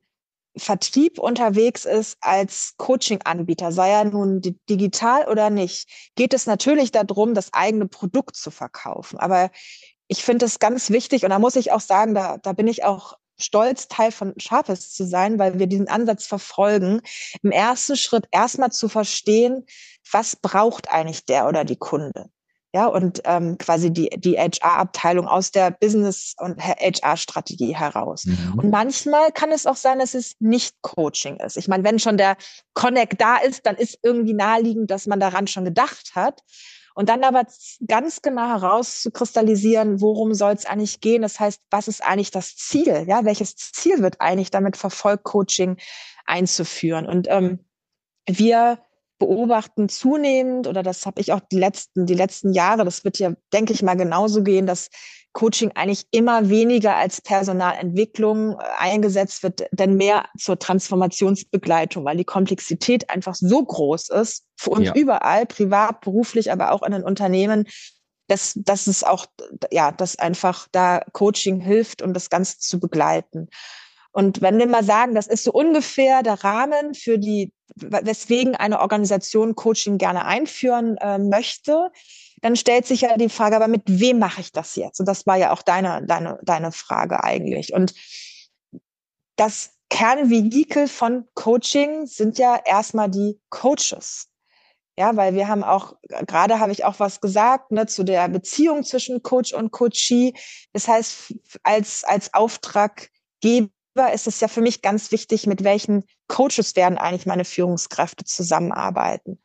Vertrieb 0.57 1.17
unterwegs 1.17 1.85
ist 1.85 2.17
als 2.19 2.73
Coaching-Anbieter, 2.75 3.71
sei 3.71 3.89
er 3.91 4.03
nun 4.03 4.41
digital 4.69 5.29
oder 5.29 5.49
nicht, 5.49 5.87
geht 6.15 6.33
es 6.33 6.45
natürlich 6.45 6.91
darum, 6.91 7.33
das 7.33 7.53
eigene 7.53 7.87
Produkt 7.87 8.35
zu 8.35 8.51
verkaufen. 8.51 9.17
Aber 9.17 9.49
ich 10.09 10.25
finde 10.25 10.45
es 10.45 10.59
ganz 10.59 10.89
wichtig 10.89 11.23
und 11.23 11.29
da 11.29 11.39
muss 11.39 11.55
ich 11.55 11.71
auch 11.71 11.79
sagen, 11.79 12.13
da, 12.13 12.37
da 12.37 12.51
bin 12.51 12.67
ich 12.67 12.83
auch 12.83 13.13
stolz, 13.41 13.87
Teil 13.87 14.11
von 14.11 14.33
Sharpest 14.37 14.95
zu 14.95 15.05
sein, 15.05 15.39
weil 15.39 15.59
wir 15.59 15.67
diesen 15.67 15.87
Ansatz 15.87 16.25
verfolgen, 16.25 17.01
im 17.43 17.51
ersten 17.51 17.97
Schritt 17.97 18.27
erstmal 18.31 18.71
zu 18.71 18.87
verstehen, 18.89 19.65
was 20.11 20.35
braucht 20.35 20.91
eigentlich 20.91 21.25
der 21.25 21.47
oder 21.47 21.63
die 21.63 21.77
Kunde? 21.77 22.29
ja, 22.73 22.85
und 22.85 23.21
ähm, 23.25 23.57
quasi 23.57 23.91
die, 23.91 24.09
die 24.15 24.37
HR-Abteilung 24.37 25.27
aus 25.27 25.51
der 25.51 25.71
Business- 25.71 26.35
und 26.39 26.57
HR-Strategie 26.61 27.75
heraus. 27.75 28.25
Mhm. 28.25 28.53
Und 28.57 28.69
manchmal 28.69 29.31
kann 29.31 29.51
es 29.51 29.65
auch 29.65 29.75
sein, 29.75 29.99
dass 29.99 30.13
es 30.13 30.35
nicht 30.39 30.75
Coaching 30.81 31.37
ist. 31.37 31.57
Ich 31.57 31.67
meine, 31.67 31.83
wenn 31.83 31.99
schon 31.99 32.17
der 32.17 32.37
Connect 32.73 33.19
da 33.19 33.37
ist, 33.37 33.65
dann 33.65 33.75
ist 33.75 33.99
irgendwie 34.03 34.33
naheliegend, 34.33 34.89
dass 34.89 35.05
man 35.05 35.19
daran 35.19 35.47
schon 35.47 35.65
gedacht 35.65 36.11
hat. 36.15 36.41
Und 36.93 37.09
dann 37.09 37.23
aber 37.23 37.45
ganz 37.87 38.21
genau 38.21 38.47
herauszukristallisieren, 38.47 40.01
worum 40.01 40.33
soll 40.33 40.53
es 40.53 40.65
eigentlich 40.65 40.99
gehen? 40.99 41.21
Das 41.21 41.39
heißt, 41.39 41.61
was 41.69 41.87
ist 41.87 42.03
eigentlich 42.03 42.31
das 42.31 42.55
Ziel? 42.55 43.05
Ja, 43.07 43.25
welches 43.25 43.55
Ziel 43.55 44.01
wird 44.01 44.19
eigentlich 44.19 44.51
damit 44.51 44.77
verfolgt, 44.77 45.23
Coaching 45.23 45.77
einzuführen? 46.25 47.07
Und 47.07 47.27
ähm, 47.29 47.59
wir 48.27 48.79
beobachten 49.21 49.87
zunehmend, 49.87 50.67
oder 50.67 50.81
das 50.81 51.05
habe 51.05 51.21
ich 51.21 51.31
auch 51.31 51.41
die 51.51 51.59
letzten, 51.59 52.07
die 52.07 52.15
letzten 52.15 52.53
Jahre, 52.53 52.83
das 52.83 53.03
wird 53.03 53.19
ja, 53.19 53.33
denke 53.53 53.71
ich 53.71 53.83
mal, 53.83 53.95
genauso 53.95 54.41
gehen, 54.41 54.65
dass 54.65 54.89
Coaching 55.33 55.71
eigentlich 55.75 56.05
immer 56.09 56.49
weniger 56.49 56.95
als 56.95 57.21
Personalentwicklung 57.21 58.53
äh, 58.53 58.63
eingesetzt 58.79 59.43
wird, 59.43 59.63
denn 59.71 59.95
mehr 59.95 60.25
zur 60.37 60.57
Transformationsbegleitung, 60.57 62.03
weil 62.03 62.17
die 62.17 62.25
Komplexität 62.25 63.09
einfach 63.11 63.35
so 63.35 63.63
groß 63.63 64.09
ist, 64.09 64.43
für 64.57 64.71
uns 64.71 64.87
ja. 64.87 64.95
überall, 64.95 65.45
privat, 65.45 66.01
beruflich, 66.01 66.51
aber 66.51 66.71
auch 66.71 66.81
in 66.81 66.91
den 66.91 67.03
Unternehmen, 67.03 67.67
dass, 68.27 68.53
dass 68.55 68.87
es 68.87 69.03
auch, 69.03 69.27
ja, 69.71 69.91
dass 69.91 70.17
einfach 70.17 70.67
da 70.71 71.01
Coaching 71.13 71.61
hilft, 71.61 72.01
um 72.01 72.13
das 72.13 72.31
Ganze 72.31 72.57
zu 72.57 72.79
begleiten. 72.79 73.49
Und 74.13 74.41
wenn 74.41 74.57
wir 74.57 74.67
mal 74.67 74.83
sagen, 74.83 75.15
das 75.15 75.27
ist 75.27 75.43
so 75.43 75.51
ungefähr 75.51 76.23
der 76.23 76.43
Rahmen 76.43 76.93
für 76.93 77.17
die, 77.17 77.53
weswegen 77.75 78.55
eine 78.55 78.79
Organisation 78.79 79.55
Coaching 79.55 79.97
gerne 79.97 80.25
einführen 80.25 80.97
äh, 80.97 81.17
möchte, 81.17 81.91
dann 82.41 82.55
stellt 82.55 82.87
sich 82.87 83.01
ja 83.01 83.17
die 83.17 83.29
Frage, 83.29 83.55
aber 83.55 83.67
mit 83.67 83.83
wem 83.85 84.19
mache 84.19 84.41
ich 84.41 84.51
das 84.51 84.75
jetzt? 84.75 84.99
Und 84.99 85.05
das 85.05 85.25
war 85.27 85.37
ja 85.37 85.51
auch 85.51 85.61
deine, 85.61 86.03
deine, 86.05 86.39
deine 86.43 86.71
Frage 86.71 87.23
eigentlich. 87.23 87.73
Und 87.73 87.93
das 89.35 89.71
Kernvehikel 89.89 90.87
von 90.87 91.27
Coaching 91.33 92.07
sind 92.07 92.37
ja 92.37 92.59
erstmal 92.65 93.09
die 93.09 93.39
Coaches. 93.49 94.27
Ja, 94.97 95.15
weil 95.15 95.33
wir 95.35 95.47
haben 95.47 95.63
auch, 95.63 95.95
gerade 96.27 96.59
habe 96.59 96.71
ich 96.71 96.83
auch 96.83 96.99
was 96.99 97.21
gesagt, 97.21 97.71
ne, 97.71 97.87
zu 97.87 98.03
der 98.03 98.27
Beziehung 98.27 98.83
zwischen 98.83 99.23
Coach 99.23 99.53
und 99.53 99.71
Coachee. 99.71 100.33
Das 100.73 100.87
heißt, 100.87 101.33
als, 101.63 102.03
als 102.03 102.33
Auftraggeber 102.33 103.69
ist 103.93 104.27
es 104.27 104.39
ja 104.39 104.47
für 104.47 104.61
mich 104.61 104.81
ganz 104.81 105.11
wichtig, 105.11 105.47
mit 105.47 105.63
welchen 105.63 106.03
Coaches 106.27 106.75
werden 106.75 106.97
eigentlich 106.97 107.25
meine 107.25 107.45
Führungskräfte 107.45 108.25
zusammenarbeiten. 108.25 109.41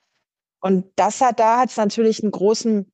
Und 0.60 0.86
das 0.96 1.20
hat, 1.20 1.38
da 1.40 1.60
hat 1.60 1.70
es 1.70 1.76
natürlich 1.76 2.22
einen 2.22 2.32
großen 2.32 2.92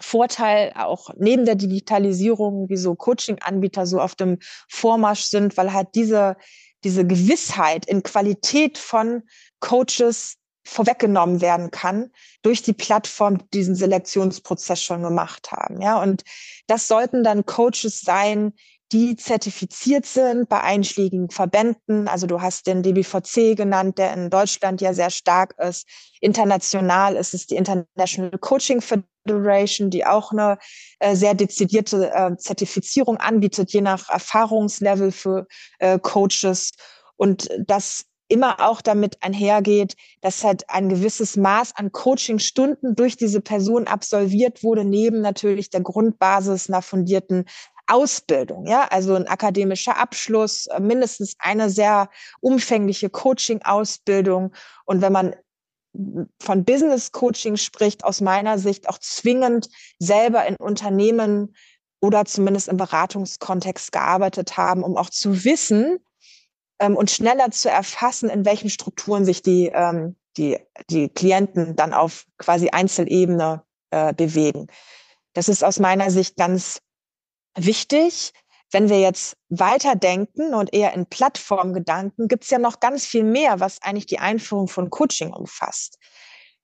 Vorteil, 0.00 0.72
auch 0.76 1.10
neben 1.16 1.44
der 1.44 1.54
Digitalisierung, 1.54 2.68
wie 2.68 2.76
so 2.76 2.94
Coaching-Anbieter 2.94 3.86
so 3.86 4.00
auf 4.00 4.14
dem 4.14 4.38
Vormarsch 4.68 5.24
sind, 5.24 5.56
weil 5.56 5.72
halt 5.72 5.88
diese, 5.94 6.36
diese 6.82 7.06
Gewissheit 7.06 7.86
in 7.86 8.02
Qualität 8.02 8.76
von 8.76 9.22
Coaches 9.60 10.36
vorweggenommen 10.66 11.40
werden 11.40 11.70
kann 11.70 12.10
durch 12.42 12.62
die 12.62 12.72
Plattform, 12.72 13.38
die 13.38 13.44
diesen 13.52 13.74
Selektionsprozess 13.74 14.82
schon 14.82 15.02
gemacht 15.02 15.52
haben. 15.52 15.80
Ja, 15.80 16.02
und 16.02 16.24
das 16.66 16.88
sollten 16.88 17.22
dann 17.22 17.46
Coaches 17.46 18.00
sein, 18.00 18.54
die 18.94 19.16
zertifiziert 19.16 20.06
sind 20.06 20.48
bei 20.48 20.60
einschlägigen 20.60 21.28
Verbänden. 21.28 22.06
Also 22.06 22.28
du 22.28 22.40
hast 22.40 22.68
den 22.68 22.84
DBVC 22.84 23.56
genannt, 23.56 23.98
der 23.98 24.14
in 24.14 24.30
Deutschland 24.30 24.80
ja 24.80 24.94
sehr 24.94 25.10
stark 25.10 25.56
ist. 25.58 25.88
International 26.20 27.16
ist 27.16 27.34
es 27.34 27.48
die 27.48 27.56
International 27.56 28.38
Coaching 28.38 28.80
Federation, 28.80 29.90
die 29.90 30.06
auch 30.06 30.30
eine 30.30 30.58
äh, 31.00 31.16
sehr 31.16 31.34
dezidierte 31.34 32.12
äh, 32.14 32.36
Zertifizierung 32.36 33.16
anbietet, 33.16 33.72
je 33.72 33.80
nach 33.80 34.08
Erfahrungslevel 34.08 35.10
für 35.10 35.48
äh, 35.80 35.98
Coaches. 35.98 36.70
Und 37.16 37.48
das 37.58 38.04
immer 38.28 38.60
auch 38.60 38.80
damit 38.80 39.22
einhergeht, 39.22 39.96
dass 40.20 40.44
halt 40.44 40.70
ein 40.70 40.88
gewisses 40.88 41.36
Maß 41.36 41.76
an 41.76 41.92
Coachingstunden 41.92 42.94
durch 42.94 43.16
diese 43.16 43.40
Person 43.40 43.86
absolviert 43.86 44.62
wurde, 44.62 44.84
neben 44.84 45.20
natürlich 45.20 45.70
der 45.70 45.82
Grundbasis 45.82 46.70
einer 46.70 46.82
fundierten 46.82 47.44
Ausbildung, 47.86 48.66
ja, 48.66 48.86
also 48.88 49.14
ein 49.14 49.28
akademischer 49.28 49.96
Abschluss, 49.98 50.66
äh, 50.66 50.80
mindestens 50.80 51.34
eine 51.38 51.70
sehr 51.70 52.08
umfängliche 52.40 53.10
Coaching-Ausbildung. 53.10 54.54
Und 54.84 55.02
wenn 55.02 55.12
man 55.12 55.34
von 56.40 56.64
Business 56.64 57.12
Coaching 57.12 57.56
spricht, 57.56 58.04
aus 58.04 58.20
meiner 58.20 58.58
Sicht 58.58 58.88
auch 58.88 58.98
zwingend 58.98 59.68
selber 59.98 60.44
in 60.46 60.56
Unternehmen 60.56 61.54
oder 62.00 62.24
zumindest 62.24 62.68
im 62.68 62.76
Beratungskontext 62.76 63.92
gearbeitet 63.92 64.56
haben, 64.56 64.82
um 64.82 64.96
auch 64.96 65.10
zu 65.10 65.44
wissen 65.44 65.98
ähm, 66.80 66.96
und 66.96 67.10
schneller 67.10 67.50
zu 67.50 67.70
erfassen, 67.70 68.28
in 68.28 68.44
welchen 68.44 68.70
Strukturen 68.70 69.24
sich 69.24 69.42
die, 69.42 69.70
ähm, 69.72 70.16
die, 70.36 70.58
die 70.90 71.08
Klienten 71.08 71.76
dann 71.76 71.92
auf 71.92 72.26
quasi 72.38 72.70
Einzelebene 72.70 73.62
äh, 73.90 74.12
bewegen. 74.12 74.66
Das 75.32 75.48
ist 75.48 75.64
aus 75.64 75.78
meiner 75.78 76.10
Sicht 76.10 76.36
ganz 76.36 76.80
wichtig. 77.56 78.32
Wenn 78.70 78.88
wir 78.88 79.00
jetzt 79.00 79.36
weiterdenken 79.50 80.52
und 80.54 80.74
eher 80.74 80.94
in 80.94 81.06
Plattformgedanken, 81.06 82.26
gibt 82.26 82.44
es 82.44 82.50
ja 82.50 82.58
noch 82.58 82.80
ganz 82.80 83.06
viel 83.06 83.22
mehr, 83.22 83.60
was 83.60 83.80
eigentlich 83.82 84.06
die 84.06 84.18
Einführung 84.18 84.66
von 84.66 84.90
Coaching 84.90 85.32
umfasst. 85.32 85.98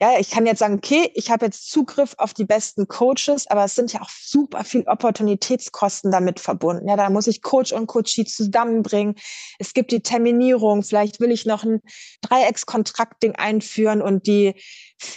Ja, 0.02 0.18
ich 0.18 0.30
kann 0.30 0.46
jetzt 0.46 0.60
sagen, 0.60 0.76
okay, 0.76 1.10
ich 1.14 1.30
habe 1.30 1.44
jetzt 1.44 1.70
Zugriff 1.70 2.14
auf 2.16 2.32
die 2.32 2.46
besten 2.46 2.88
Coaches, 2.88 3.46
aber 3.48 3.64
es 3.64 3.74
sind 3.74 3.92
ja 3.92 4.00
auch 4.00 4.08
super 4.08 4.64
viel 4.64 4.84
Opportunitätskosten 4.86 6.10
damit 6.10 6.40
verbunden. 6.40 6.88
Ja, 6.88 6.96
da 6.96 7.10
muss 7.10 7.26
ich 7.26 7.42
Coach 7.42 7.72
und 7.72 7.86
Coachie 7.86 8.24
zusammenbringen. 8.24 9.16
Es 9.58 9.74
gibt 9.74 9.92
die 9.92 10.00
Terminierung. 10.00 10.82
Vielleicht 10.82 11.20
will 11.20 11.30
ich 11.30 11.44
noch 11.44 11.64
ein 11.64 11.82
Dreieckskontracting 12.22 13.34
einführen 13.34 14.00
und 14.00 14.26
die 14.26 14.54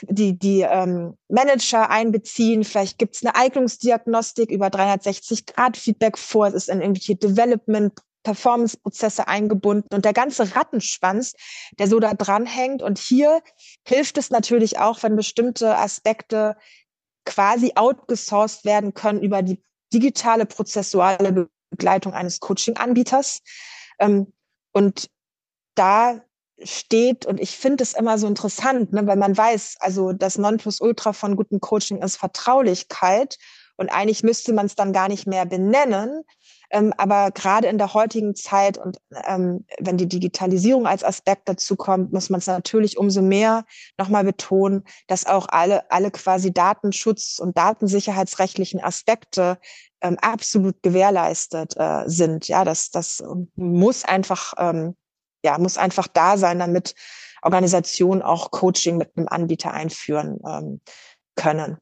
die, 0.04 0.38
die 0.38 0.62
ähm, 0.62 1.18
Manager 1.28 1.90
einbeziehen. 1.90 2.64
Vielleicht 2.64 2.98
gibt 2.98 3.16
es 3.16 3.26
eine 3.26 3.36
Eignungsdiagnostik 3.36 4.50
über 4.50 4.68
360-Grad-Feedback 4.68 6.18
vor. 6.18 6.48
Es 6.48 6.54
ist 6.54 6.70
ein 6.70 6.82
irgendwelche 6.82 7.16
Development 7.16 7.94
Performance-Prozesse 8.24 9.28
eingebunden 9.28 9.94
und 9.94 10.06
der 10.06 10.14
ganze 10.14 10.56
Rattenschwanz, 10.56 11.34
der 11.78 11.88
so 11.88 12.00
da 12.00 12.14
dran 12.14 12.46
hängt. 12.46 12.82
Und 12.82 12.98
hier 12.98 13.42
hilft 13.86 14.18
es 14.18 14.30
natürlich 14.30 14.80
auch, 14.80 15.04
wenn 15.04 15.16
bestimmte 15.16 15.78
Aspekte 15.78 16.58
quasi 17.26 17.74
outgesourced 17.76 18.66
werden 18.66 18.94
können 18.94 19.22
über 19.22 19.42
die 19.42 19.62
digitale 19.94 20.46
prozessuale 20.46 21.50
Begleitung 21.70 22.14
eines 22.14 22.40
Coaching-Anbieters. 22.40 23.42
Ähm, 24.00 24.34
und 24.72 25.10
da 25.76 26.22
steht, 26.64 27.26
und 27.26 27.40
ich 27.40 27.58
finde 27.58 27.84
es 27.84 27.94
immer 27.94 28.18
so 28.18 28.28
interessant, 28.28 28.94
ne, 28.94 29.06
weil 29.08 29.18
man 29.18 29.36
weiß, 29.36 29.78
also 29.80 30.14
das 30.14 30.38
Nonplusultra 30.38 31.14
von 31.14 31.36
gutem 31.36 31.60
Coaching 31.60 32.02
ist 32.02 32.18
Vertraulichkeit. 32.18 33.38
Und 33.76 33.90
eigentlich 33.90 34.24
müsste 34.24 34.54
man 34.54 34.68
es 34.68 34.76
dann 34.76 34.94
gar 34.94 35.08
nicht 35.08 35.26
mehr 35.26 35.46
benennen. 35.46 36.24
Ähm, 36.74 36.92
aber 36.98 37.30
gerade 37.30 37.68
in 37.68 37.78
der 37.78 37.94
heutigen 37.94 38.34
Zeit 38.36 38.80
und 38.80 38.98
ähm, 39.28 39.64
wenn 39.80 39.98
die 39.98 40.10
Digitalisierung 40.10 40.88
als 40.88 41.04
Aspekt 41.04 41.48
dazu 41.48 41.76
kommt, 41.76 42.12
muss 42.12 42.32
man 42.32 42.40
es 42.40 42.48
natürlich 42.48 42.98
umso 42.98 43.22
mehr 43.22 43.64
nochmal 44.00 44.24
betonen, 44.24 44.84
dass 45.06 45.28
auch 45.28 45.48
alle, 45.50 45.90
alle 45.92 46.10
quasi 46.10 46.52
Datenschutz- 46.52 47.40
und 47.40 47.56
datensicherheitsrechtlichen 47.60 48.84
Aspekte 48.84 49.60
ähm, 50.02 50.18
absolut 50.20 50.82
gewährleistet 50.82 51.76
äh, 51.78 52.06
sind. 52.08 52.48
Ja, 52.48 52.66
das, 52.66 52.90
das 52.90 53.24
muss 53.56 54.04
einfach, 54.04 54.56
ähm, 54.58 54.96
ja, 55.46 55.60
muss 55.60 55.78
einfach 55.78 56.08
da 56.08 56.38
sein, 56.38 56.58
damit 56.58 56.96
Organisationen 57.44 58.24
auch 58.24 58.50
Coaching 58.50 58.98
mit 58.98 59.16
einem 59.16 59.28
Anbieter 59.28 59.72
einführen 59.72 60.40
ähm, 60.44 60.82
können. 61.36 61.78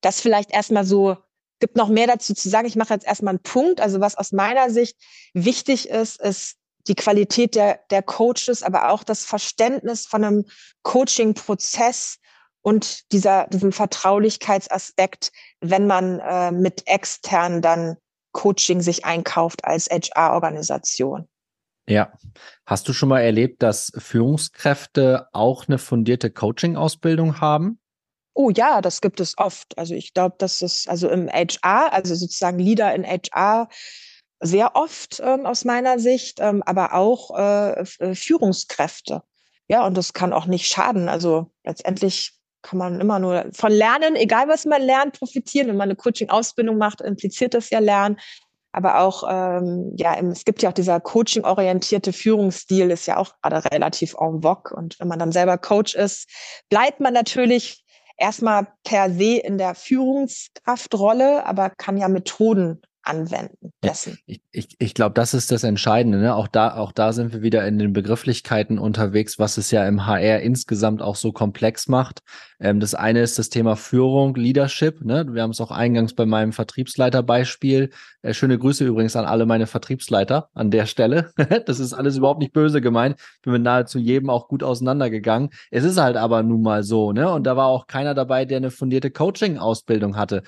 Das 0.00 0.20
vielleicht 0.20 0.52
erstmal 0.52 0.84
so 0.84 1.18
gibt 1.64 1.76
noch 1.76 1.88
mehr 1.88 2.06
dazu 2.06 2.34
zu 2.34 2.50
sagen. 2.50 2.66
Ich 2.66 2.76
mache 2.76 2.92
jetzt 2.92 3.06
erstmal 3.06 3.32
einen 3.32 3.42
Punkt. 3.42 3.80
Also 3.80 3.98
was 3.98 4.16
aus 4.16 4.32
meiner 4.32 4.68
Sicht 4.68 4.98
wichtig 5.32 5.88
ist, 5.88 6.20
ist 6.20 6.56
die 6.88 6.94
Qualität 6.94 7.54
der, 7.54 7.80
der 7.88 8.02
Coaches, 8.02 8.62
aber 8.62 8.90
auch 8.90 9.02
das 9.02 9.24
Verständnis 9.24 10.04
von 10.04 10.24
einem 10.24 10.44
Coaching-Prozess 10.82 12.18
und 12.60 13.10
dieser, 13.12 13.46
diesen 13.46 13.72
Vertraulichkeitsaspekt, 13.72 15.32
wenn 15.62 15.86
man 15.86 16.18
äh, 16.18 16.52
mit 16.52 16.86
extern 16.86 17.62
dann 17.62 17.96
Coaching 18.32 18.82
sich 18.82 19.06
einkauft 19.06 19.64
als 19.64 19.88
HR-Organisation. 19.88 21.26
Ja. 21.88 22.12
Hast 22.66 22.86
du 22.88 22.92
schon 22.92 23.08
mal 23.08 23.20
erlebt, 23.20 23.62
dass 23.62 23.90
Führungskräfte 23.96 25.28
auch 25.32 25.66
eine 25.66 25.78
fundierte 25.78 26.30
Coaching-Ausbildung 26.30 27.40
haben? 27.40 27.78
Oh 28.34 28.50
ja, 28.50 28.80
das 28.80 29.00
gibt 29.00 29.20
es 29.20 29.38
oft. 29.38 29.78
Also 29.78 29.94
ich 29.94 30.12
glaube, 30.12 30.34
dass 30.38 30.60
es 30.60 30.88
also 30.88 31.08
im 31.08 31.28
HR, 31.28 31.92
also 31.92 32.14
sozusagen 32.14 32.58
Leader 32.58 32.94
in 32.94 33.04
HR, 33.04 33.68
sehr 34.40 34.76
oft 34.76 35.20
ähm, 35.24 35.46
aus 35.46 35.64
meiner 35.64 35.98
Sicht, 35.98 36.38
ähm, 36.40 36.62
aber 36.66 36.94
auch 36.94 37.36
äh, 37.38 37.80
äh, 37.80 38.14
Führungskräfte. 38.14 39.22
Ja, 39.68 39.86
und 39.86 39.96
das 39.96 40.12
kann 40.12 40.32
auch 40.32 40.46
nicht 40.46 40.66
schaden. 40.66 41.08
Also 41.08 41.50
letztendlich 41.64 42.34
kann 42.60 42.78
man 42.78 43.00
immer 43.00 43.18
nur 43.18 43.46
von 43.52 43.72
Lernen, 43.72 44.16
egal 44.16 44.48
was 44.48 44.64
man 44.64 44.82
lernt, 44.82 45.18
profitieren. 45.18 45.68
Wenn 45.68 45.76
man 45.76 45.88
eine 45.88 45.96
Coaching-Ausbildung 45.96 46.76
macht, 46.76 47.00
impliziert 47.00 47.54
das 47.54 47.70
ja 47.70 47.78
Lernen. 47.78 48.18
Aber 48.72 49.00
auch, 49.00 49.22
ähm, 49.30 49.94
ja, 49.96 50.18
es 50.18 50.44
gibt 50.44 50.60
ja 50.62 50.70
auch 50.70 50.74
dieser 50.74 50.98
coaching-orientierte 50.98 52.12
Führungsstil, 52.12 52.90
ist 52.90 53.06
ja 53.06 53.18
auch 53.18 53.32
gerade 53.40 53.64
relativ 53.72 54.14
en 54.18 54.42
vogue. 54.42 54.76
Und 54.76 54.98
wenn 54.98 55.06
man 55.06 55.20
dann 55.20 55.30
selber 55.30 55.58
Coach 55.58 55.94
ist, 55.94 56.28
bleibt 56.68 56.98
man 56.98 57.14
natürlich 57.14 57.83
erstmal 58.16 58.68
per 58.84 59.10
se 59.10 59.36
in 59.38 59.58
der 59.58 59.74
Führungskraftrolle, 59.74 61.46
aber 61.46 61.70
kann 61.70 61.96
ja 61.96 62.08
Methoden 62.08 62.80
anwenden 63.04 63.72
dessen. 63.82 64.18
Ich, 64.26 64.40
ich, 64.50 64.68
ich 64.78 64.94
glaube, 64.94 65.14
das 65.14 65.34
ist 65.34 65.52
das 65.52 65.62
Entscheidende. 65.62 66.18
Ne? 66.18 66.34
Auch, 66.34 66.48
da, 66.48 66.76
auch 66.76 66.92
da 66.92 67.12
sind 67.12 67.32
wir 67.32 67.42
wieder 67.42 67.66
in 67.66 67.78
den 67.78 67.92
Begrifflichkeiten 67.92 68.78
unterwegs, 68.78 69.38
was 69.38 69.58
es 69.58 69.70
ja 69.70 69.86
im 69.86 70.06
HR 70.06 70.40
insgesamt 70.40 71.02
auch 71.02 71.16
so 71.16 71.32
komplex 71.32 71.88
macht. 71.88 72.22
Ähm, 72.58 72.80
das 72.80 72.94
eine 72.94 73.20
ist 73.20 73.38
das 73.38 73.50
Thema 73.50 73.76
Führung, 73.76 74.34
Leadership. 74.34 75.04
Ne? 75.04 75.26
Wir 75.30 75.42
haben 75.42 75.50
es 75.50 75.60
auch 75.60 75.70
eingangs 75.70 76.14
bei 76.14 76.26
meinem 76.26 76.52
Vertriebsleiterbeispiel. 76.52 77.90
Äh, 78.22 78.34
schöne 78.34 78.58
Grüße 78.58 78.84
übrigens 78.84 79.16
an 79.16 79.26
alle 79.26 79.46
meine 79.46 79.66
Vertriebsleiter 79.66 80.48
an 80.54 80.70
der 80.70 80.86
Stelle. 80.86 81.32
das 81.66 81.80
ist 81.80 81.92
alles 81.92 82.16
überhaupt 82.16 82.40
nicht 82.40 82.52
böse 82.52 82.80
gemeint. 82.80 83.20
Bin 83.42 83.52
mit 83.52 83.62
nahezu 83.62 83.98
jedem 83.98 84.30
auch 84.30 84.48
gut 84.48 84.62
auseinandergegangen. 84.62 85.50
Es 85.70 85.84
ist 85.84 85.98
halt 85.98 86.16
aber 86.16 86.42
nun 86.42 86.62
mal 86.62 86.82
so. 86.84 87.12
Ne? 87.12 87.30
Und 87.30 87.44
da 87.44 87.56
war 87.56 87.66
auch 87.66 87.86
keiner 87.86 88.14
dabei, 88.14 88.44
der 88.44 88.58
eine 88.58 88.70
fundierte 88.70 89.10
Coaching-Ausbildung 89.10 90.16
hatte. 90.16 90.42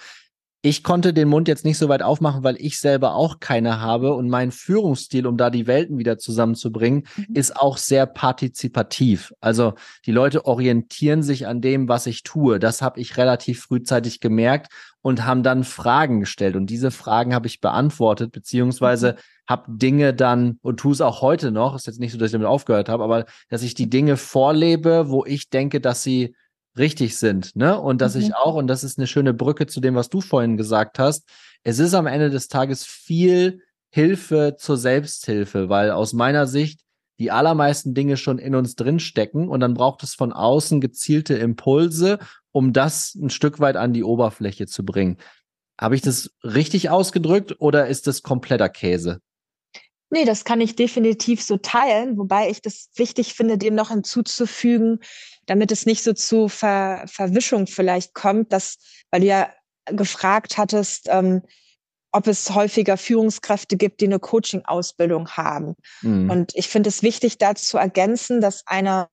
Ich 0.68 0.83
konnte 0.83 1.14
den 1.14 1.29
Mund 1.29 1.46
jetzt 1.46 1.64
nicht 1.64 1.79
so 1.79 1.88
weit 1.88 2.02
aufmachen, 2.02 2.42
weil 2.42 2.57
ich 2.59 2.81
selber 2.81 3.14
auch 3.14 3.38
keine 3.38 3.81
habe 3.81 4.14
und 4.14 4.29
mein 4.29 4.50
Führungsstil, 4.50 5.24
um 5.29 5.37
da 5.37 5.48
die 5.48 5.68
Welten 5.68 5.96
wieder 5.96 6.18
zusammenzubringen, 6.18 7.07
mhm. 7.14 7.37
ist 7.37 7.57
auch 7.57 7.76
sehr 7.76 8.05
partizipativ. 8.05 9.33
Also 9.40 9.74
die 10.07 10.11
Leute 10.11 10.44
orientieren 10.44 11.22
sich 11.22 11.46
an 11.46 11.61
dem, 11.61 11.88
was 11.88 12.09
ich 12.09 12.24
tue. 12.24 12.59
Das 12.59 12.83
habe 12.83 12.98
ich 12.98 13.16
relativ 13.16 13.61
frühzeitig 13.61 14.18
gemerkt 14.18 14.72
und 15.02 15.24
haben 15.24 15.44
dann 15.44 15.62
Fragen 15.62 16.18
gestellt 16.18 16.57
und 16.57 16.66
diese 16.66 16.90
Fragen 16.90 17.33
habe 17.33 17.46
ich 17.46 17.61
beantwortet 17.61 18.33
beziehungsweise 18.33 19.12
mhm. 19.12 19.16
habe 19.48 19.64
Dinge 19.68 20.14
dann 20.14 20.59
und 20.62 20.81
tue 20.81 20.90
es 20.90 21.00
auch 21.00 21.22
heute 21.22 21.52
noch. 21.52 21.76
Ist 21.76 21.87
jetzt 21.87 22.00
nicht 22.00 22.11
so, 22.11 22.18
dass 22.18 22.31
ich 22.31 22.33
damit 22.33 22.48
aufgehört 22.48 22.88
habe, 22.88 23.05
aber 23.05 23.26
dass 23.50 23.62
ich 23.62 23.74
die 23.74 23.88
Dinge 23.88 24.16
vorlebe, 24.16 25.11
wo 25.11 25.24
ich 25.24 25.48
denke, 25.48 25.81
dass 25.81 26.02
sie 26.02 26.35
richtig 26.79 27.17
sind, 27.17 27.57
ne? 27.57 27.81
Und 27.81 28.01
dass 28.01 28.15
mhm. 28.15 28.23
ich 28.23 28.35
auch, 28.35 28.55
und 28.55 28.67
das 28.67 28.85
ist 28.85 28.99
eine 28.99 29.07
schöne 29.07 29.35
Brücke 29.35 29.67
zu 29.67 29.81
dem, 29.81 29.95
was 29.95 30.09
du 30.09 30.21
vorhin 30.21 30.57
gesagt 30.57 30.99
hast, 30.99 31.29
es 31.62 31.79
ist 31.79 31.95
am 31.95 32.07
Ende 32.07 32.31
des 32.31 32.49
Tages 32.49 32.85
viel 32.85 33.62
Hilfe 33.91 34.57
zur 34.59 34.77
Selbsthilfe, 34.77 35.69
weil 35.69 35.91
aus 35.91 36.12
meiner 36.12 36.47
Sicht 36.47 36.81
die 37.19 37.31
allermeisten 37.31 37.95
Dinge 37.95 38.17
schon 38.17 38.39
in 38.39 38.55
uns 38.55 38.77
drin 38.77 39.01
stecken 39.01 39.49
und 39.49 39.61
dann 39.61 39.75
braucht 39.75 40.03
es 40.03 40.15
von 40.15 40.33
außen 40.33 40.81
gezielte 40.81 41.35
Impulse, 41.35 42.19
um 42.53 42.73
das 42.73 43.15
ein 43.15 43.31
Stück 43.31 43.59
weit 43.59 43.77
an 43.77 43.93
die 43.93 44.05
Oberfläche 44.05 44.67
zu 44.67 44.85
bringen. 44.85 45.17
Habe 45.81 45.95
ich 45.95 46.03
das 46.03 46.31
richtig 46.43 46.91
ausgedrückt 46.91 47.57
oder 47.59 47.87
ist 47.87 48.07
das 48.07 48.23
kompletter 48.23 48.69
Käse? 48.69 49.21
Nee, 50.11 50.25
das 50.25 50.45
kann 50.45 50.61
ich 50.61 50.77
definitiv 50.77 51.42
so 51.42 51.57
teilen, 51.57 52.16
wobei 52.16 52.49
ich 52.49 52.62
das 52.62 52.90
wichtig 52.95 53.35
finde, 53.35 53.59
dem 53.59 53.75
noch 53.75 53.90
hinzuzufügen, 53.90 55.01
damit 55.47 55.73
es 55.73 55.85
nicht 55.85 56.03
so 56.03 56.12
zu 56.12 56.49
Ver 56.49 57.05
Verwischung 57.07 57.66
vielleicht 57.66 58.14
kommt, 58.14 58.53
dass, 58.53 58.79
weil 59.11 59.21
du 59.21 59.27
ja 59.27 59.53
gefragt 59.87 60.59
hattest, 60.59 61.09
ähm, 61.09 61.42
ob 62.12 62.29
es 62.29 62.55
häufiger 62.55 62.97
Führungskräfte 62.97 63.77
gibt, 63.77 64.01
die 64.01 64.07
eine 64.07 64.19
Coaching-Ausbildung 64.19 65.31
haben. 65.31 65.75
Mhm. 66.03 66.31
Und 66.31 66.53
ich 66.55 66.69
finde 66.69 66.88
es 66.88 67.03
wichtig, 67.03 67.38
dazu 67.38 67.64
zu 67.64 67.79
ergänzen, 67.79 68.40
dass 68.40 68.66
einer, 68.66 69.11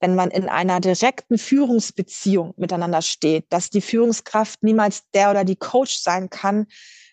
wenn 0.00 0.14
man 0.14 0.30
in 0.30 0.48
einer 0.48 0.80
direkten 0.80 1.38
Führungsbeziehung 1.38 2.54
miteinander 2.56 3.02
steht, 3.02 3.44
dass 3.50 3.68
die 3.68 3.82
Führungskraft 3.82 4.62
niemals 4.62 5.02
der 5.12 5.30
oder 5.30 5.44
die 5.44 5.56
Coach 5.56 5.98
sein 5.98 6.30
kann, 6.30 6.66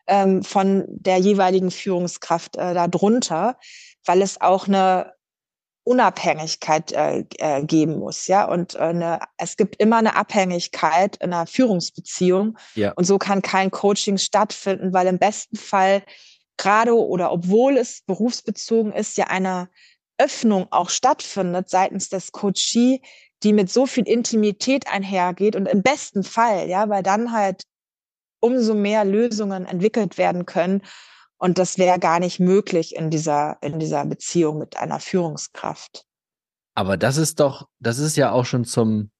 ähm, 0.07 0.43
von 0.43 0.85
der 0.87 1.17
jeweiligen 1.17 1.71
Führungskraft 1.71 2.55
äh, 2.57 2.73
darunter, 2.73 3.57
weil 4.05 4.21
es 4.21 4.39
auch 4.41 4.67
eine 4.67 5.13
Unabhängigkeit 5.83 6.91
äh, 6.91 7.23
äh, 7.37 7.63
geben 7.63 7.99
muss, 7.99 8.27
ja. 8.27 8.45
Und 8.45 8.75
äh, 8.75 8.79
eine, 8.79 9.19
es 9.37 9.55
gibt 9.55 9.77
immer 9.77 9.97
eine 9.97 10.17
Abhängigkeit 10.17 11.15
in 11.17 11.31
einer 11.31 11.47
Führungsbeziehung. 11.47 12.57
Ja. 12.75 12.91
Und 12.91 13.05
so 13.05 13.17
kann 13.17 13.41
kein 13.41 13.71
Coaching 13.71 14.17
stattfinden, 14.17 14.91
weil 14.91 15.07
im 15.07 15.17
besten 15.17 15.55
Fall 15.55 16.03
gerade 16.57 16.93
oder 16.93 17.31
obwohl 17.31 17.77
es 17.77 18.01
berufsbezogen 18.01 18.91
ist, 18.91 19.17
ja 19.17 19.27
eine 19.27 19.69
Öffnung 20.17 20.67
auch 20.71 20.89
stattfindet 20.89 21.69
seitens 21.69 22.09
des 22.09 22.33
Coachie, 22.33 23.01
die 23.43 23.53
mit 23.53 23.71
so 23.71 23.85
viel 23.85 24.07
Intimität 24.07 24.87
einhergeht 24.87 25.55
und 25.55 25.67
im 25.67 25.83
besten 25.83 26.23
Fall, 26.23 26.67
ja, 26.67 26.89
weil 26.89 27.03
dann 27.03 27.31
halt 27.31 27.63
umso 28.39 28.73
mehr 28.73 29.05
Lösungen 29.05 29.65
entwickelt 29.65 30.17
werden 30.17 30.45
können. 30.45 30.81
Und 31.37 31.57
das 31.57 31.77
wäre 31.77 31.99
gar 31.99 32.19
nicht 32.19 32.39
möglich 32.39 32.95
in 32.95 33.09
dieser, 33.09 33.57
in 33.61 33.79
dieser 33.79 34.05
Beziehung 34.05 34.57
mit 34.57 34.77
einer 34.77 34.99
Führungskraft. 34.99 36.05
Aber 36.73 36.97
das 36.97 37.17
ist 37.17 37.39
doch, 37.39 37.67
das 37.79 37.99
ist 37.99 38.17
ja 38.17 38.31
auch 38.31 38.45
schon 38.45 38.65
zum, 38.65 39.11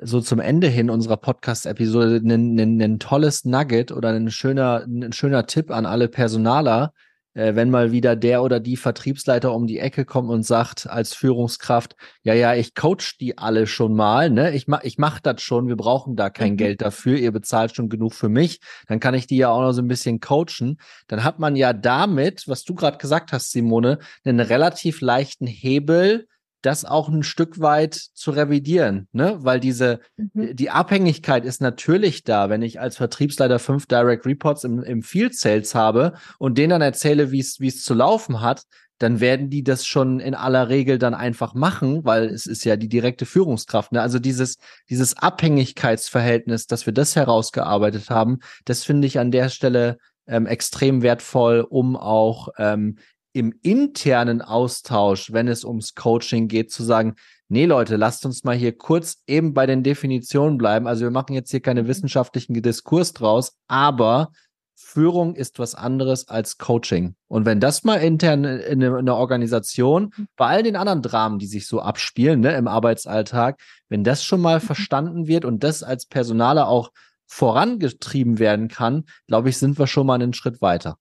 so 0.00 0.20
zum 0.20 0.40
Ende 0.40 0.68
hin 0.68 0.90
unserer 0.90 1.16
Podcast-Episode 1.16 2.16
ein, 2.16 2.58
ein, 2.58 2.80
ein, 2.80 2.98
tolles 2.98 3.44
Nugget 3.44 3.92
oder 3.92 4.10
ein 4.10 4.30
schöner, 4.30 4.84
ein 4.86 5.12
schöner 5.12 5.46
Tipp 5.46 5.70
an 5.70 5.86
alle 5.86 6.08
Personaler. 6.08 6.92
Äh, 7.36 7.54
wenn 7.54 7.70
mal 7.70 7.92
wieder 7.92 8.16
der 8.16 8.42
oder 8.42 8.60
die 8.60 8.76
Vertriebsleiter 8.76 9.52
um 9.52 9.66
die 9.66 9.78
Ecke 9.78 10.04
kommt 10.04 10.30
und 10.30 10.42
sagt 10.42 10.88
als 10.88 11.14
Führungskraft, 11.14 11.94
ja, 12.22 12.34
ja, 12.34 12.54
ich 12.54 12.74
coach 12.74 13.18
die 13.18 13.36
alle 13.36 13.66
schon 13.66 13.94
mal, 13.94 14.30
ne? 14.30 14.54
Ich 14.54 14.66
mach, 14.66 14.82
ich 14.82 14.96
mach 14.96 15.20
das 15.20 15.42
schon, 15.42 15.68
wir 15.68 15.76
brauchen 15.76 16.16
da 16.16 16.30
kein 16.30 16.52
mhm. 16.52 16.56
Geld 16.56 16.80
dafür, 16.80 17.18
ihr 17.18 17.32
bezahlt 17.32 17.76
schon 17.76 17.90
genug 17.90 18.14
für 18.14 18.30
mich, 18.30 18.60
dann 18.88 19.00
kann 19.00 19.14
ich 19.14 19.26
die 19.26 19.36
ja 19.36 19.50
auch 19.50 19.60
noch 19.60 19.72
so 19.72 19.82
ein 19.82 19.88
bisschen 19.88 20.20
coachen. 20.20 20.78
Dann 21.08 21.24
hat 21.24 21.38
man 21.38 21.56
ja 21.56 21.74
damit, 21.74 22.44
was 22.48 22.64
du 22.64 22.74
gerade 22.74 22.96
gesagt 22.96 23.32
hast, 23.32 23.52
Simone, 23.52 23.98
einen 24.24 24.40
relativ 24.40 25.02
leichten 25.02 25.46
Hebel, 25.46 26.26
das 26.66 26.84
auch 26.84 27.08
ein 27.08 27.22
Stück 27.22 27.60
weit 27.60 27.94
zu 27.94 28.32
revidieren, 28.32 29.08
ne? 29.12 29.36
Weil 29.38 29.60
diese, 29.60 30.00
mhm. 30.16 30.56
die 30.56 30.70
Abhängigkeit 30.70 31.44
ist 31.44 31.60
natürlich 31.60 32.24
da, 32.24 32.50
wenn 32.50 32.62
ich 32.62 32.80
als 32.80 32.96
Vertriebsleiter 32.96 33.58
fünf 33.58 33.86
Direct 33.86 34.26
Reports 34.26 34.64
im, 34.64 34.82
im 34.82 35.02
Field 35.02 35.36
Sales 35.36 35.74
habe 35.74 36.14
und 36.38 36.58
denen 36.58 36.70
dann 36.70 36.82
erzähle, 36.82 37.30
wie 37.30 37.40
es, 37.40 37.60
wie 37.60 37.68
es 37.68 37.82
zu 37.82 37.94
laufen 37.94 38.40
hat, 38.40 38.64
dann 38.98 39.20
werden 39.20 39.50
die 39.50 39.62
das 39.62 39.86
schon 39.86 40.20
in 40.20 40.34
aller 40.34 40.68
Regel 40.68 40.98
dann 40.98 41.14
einfach 41.14 41.54
machen, 41.54 42.04
weil 42.04 42.24
es 42.26 42.46
ist 42.46 42.64
ja 42.64 42.76
die 42.76 42.88
direkte 42.88 43.26
Führungskraft. 43.26 43.92
Ne? 43.92 44.00
Also 44.00 44.18
dieses, 44.18 44.56
dieses 44.88 45.16
Abhängigkeitsverhältnis, 45.16 46.66
dass 46.66 46.86
wir 46.86 46.94
das 46.94 47.14
herausgearbeitet 47.14 48.10
haben, 48.10 48.38
das 48.64 48.84
finde 48.84 49.06
ich 49.06 49.18
an 49.18 49.30
der 49.30 49.50
Stelle 49.50 49.98
ähm, 50.26 50.46
extrem 50.46 51.02
wertvoll, 51.02 51.60
um 51.60 51.96
auch 51.96 52.48
ähm, 52.58 52.98
im 53.36 53.52
internen 53.60 54.40
Austausch, 54.40 55.30
wenn 55.30 55.46
es 55.46 55.62
ums 55.62 55.94
Coaching 55.94 56.48
geht, 56.48 56.72
zu 56.72 56.82
sagen, 56.82 57.16
nee 57.48 57.66
Leute, 57.66 57.96
lasst 57.96 58.24
uns 58.24 58.44
mal 58.44 58.56
hier 58.56 58.76
kurz 58.76 59.22
eben 59.26 59.52
bei 59.52 59.66
den 59.66 59.82
Definitionen 59.82 60.56
bleiben. 60.56 60.86
Also 60.86 61.04
wir 61.04 61.10
machen 61.10 61.34
jetzt 61.34 61.50
hier 61.50 61.60
keine 61.60 61.82
mhm. 61.82 61.88
wissenschaftlichen 61.88 62.54
Diskurs 62.62 63.12
draus, 63.12 63.52
aber 63.68 64.32
Führung 64.74 65.34
ist 65.34 65.58
was 65.58 65.74
anderes 65.74 66.28
als 66.28 66.56
Coaching. 66.56 67.14
Und 67.28 67.44
wenn 67.44 67.60
das 67.60 67.84
mal 67.84 67.96
intern 67.96 68.44
in 68.44 68.82
einer 68.82 69.16
Organisation, 69.16 70.14
mhm. 70.16 70.28
bei 70.36 70.46
all 70.46 70.62
den 70.62 70.76
anderen 70.76 71.02
Dramen, 71.02 71.38
die 71.38 71.46
sich 71.46 71.66
so 71.66 71.80
abspielen, 71.80 72.40
ne, 72.40 72.56
im 72.56 72.68
Arbeitsalltag, 72.68 73.60
wenn 73.90 74.02
das 74.02 74.24
schon 74.24 74.40
mal 74.40 74.60
mhm. 74.60 74.64
verstanden 74.64 75.26
wird 75.26 75.44
und 75.44 75.62
das 75.62 75.82
als 75.82 76.06
Personaler 76.06 76.68
auch 76.68 76.90
vorangetrieben 77.26 78.38
werden 78.38 78.68
kann, 78.68 79.04
glaube 79.26 79.50
ich, 79.50 79.58
sind 79.58 79.78
wir 79.78 79.86
schon 79.86 80.06
mal 80.06 80.14
einen 80.14 80.32
Schritt 80.32 80.62
weiter. 80.62 80.96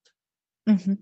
Mhm. 0.65 1.02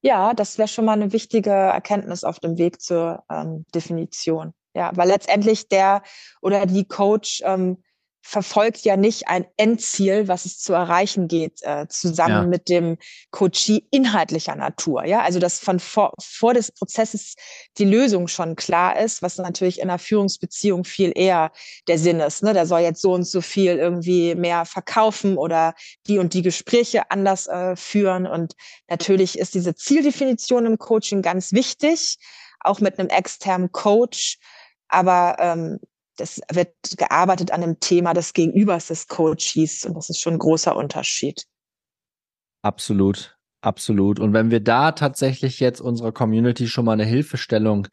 Ja, 0.00 0.32
das 0.32 0.58
wäre 0.58 0.68
schon 0.68 0.84
mal 0.84 0.92
eine 0.92 1.12
wichtige 1.12 1.50
Erkenntnis 1.50 2.24
auf 2.24 2.38
dem 2.38 2.56
Weg 2.56 2.80
zur 2.80 3.24
ähm, 3.30 3.64
Definition. 3.74 4.54
Ja, 4.74 4.92
weil 4.94 5.08
letztendlich 5.08 5.68
der 5.68 6.02
oder 6.40 6.66
die 6.66 6.86
Coach 6.86 7.42
ähm, 7.44 7.82
verfolgt 8.28 8.84
ja 8.84 8.98
nicht 8.98 9.28
ein 9.28 9.46
Endziel, 9.56 10.28
was 10.28 10.44
es 10.44 10.58
zu 10.58 10.74
erreichen 10.74 11.28
geht, 11.28 11.62
äh, 11.62 11.86
zusammen 11.88 12.42
ja. 12.42 12.46
mit 12.46 12.68
dem 12.68 12.98
Coachie 13.30 13.86
inhaltlicher 13.90 14.54
Natur. 14.54 15.06
Ja, 15.06 15.22
also 15.22 15.38
dass 15.38 15.58
von 15.58 15.80
vor, 15.80 16.12
vor 16.20 16.52
des 16.52 16.70
Prozesses 16.70 17.36
die 17.78 17.86
Lösung 17.86 18.28
schon 18.28 18.54
klar 18.54 19.00
ist, 19.00 19.22
was 19.22 19.38
natürlich 19.38 19.78
in 19.80 19.88
einer 19.88 19.98
Führungsbeziehung 19.98 20.84
viel 20.84 21.12
eher 21.14 21.52
der 21.86 21.98
Sinn 21.98 22.20
ist. 22.20 22.42
Ne? 22.42 22.52
Der 22.52 22.66
soll 22.66 22.80
jetzt 22.80 23.00
so 23.00 23.14
und 23.14 23.24
so 23.24 23.40
viel 23.40 23.78
irgendwie 23.78 24.34
mehr 24.34 24.66
verkaufen 24.66 25.38
oder 25.38 25.74
die 26.06 26.18
und 26.18 26.34
die 26.34 26.42
Gespräche 26.42 27.10
anders 27.10 27.46
äh, 27.46 27.76
führen. 27.76 28.26
Und 28.26 28.56
natürlich 28.88 29.38
ist 29.38 29.54
diese 29.54 29.74
Zieldefinition 29.74 30.66
im 30.66 30.76
Coaching 30.76 31.22
ganz 31.22 31.52
wichtig, 31.54 32.18
auch 32.60 32.80
mit 32.80 32.98
einem 32.98 33.08
externen 33.08 33.72
Coach. 33.72 34.38
Aber 34.88 35.36
ähm, 35.38 35.78
das 36.18 36.40
wird 36.52 36.74
gearbeitet 36.96 37.52
an 37.52 37.60
dem 37.60 37.80
Thema 37.80 38.12
des 38.12 38.32
Gegenübers 38.32 38.88
des 38.88 39.08
Coaches 39.08 39.84
und 39.84 39.94
das 39.94 40.10
ist 40.10 40.20
schon 40.20 40.34
ein 40.34 40.38
großer 40.38 40.76
Unterschied. 40.76 41.44
Absolut, 42.62 43.36
absolut. 43.60 44.20
Und 44.20 44.32
wenn 44.32 44.50
wir 44.50 44.60
da 44.60 44.92
tatsächlich 44.92 45.60
jetzt 45.60 45.80
unserer 45.80 46.12
Community 46.12 46.68
schon 46.68 46.84
mal 46.84 46.92
eine 46.92 47.04
Hilfestellung 47.04 47.88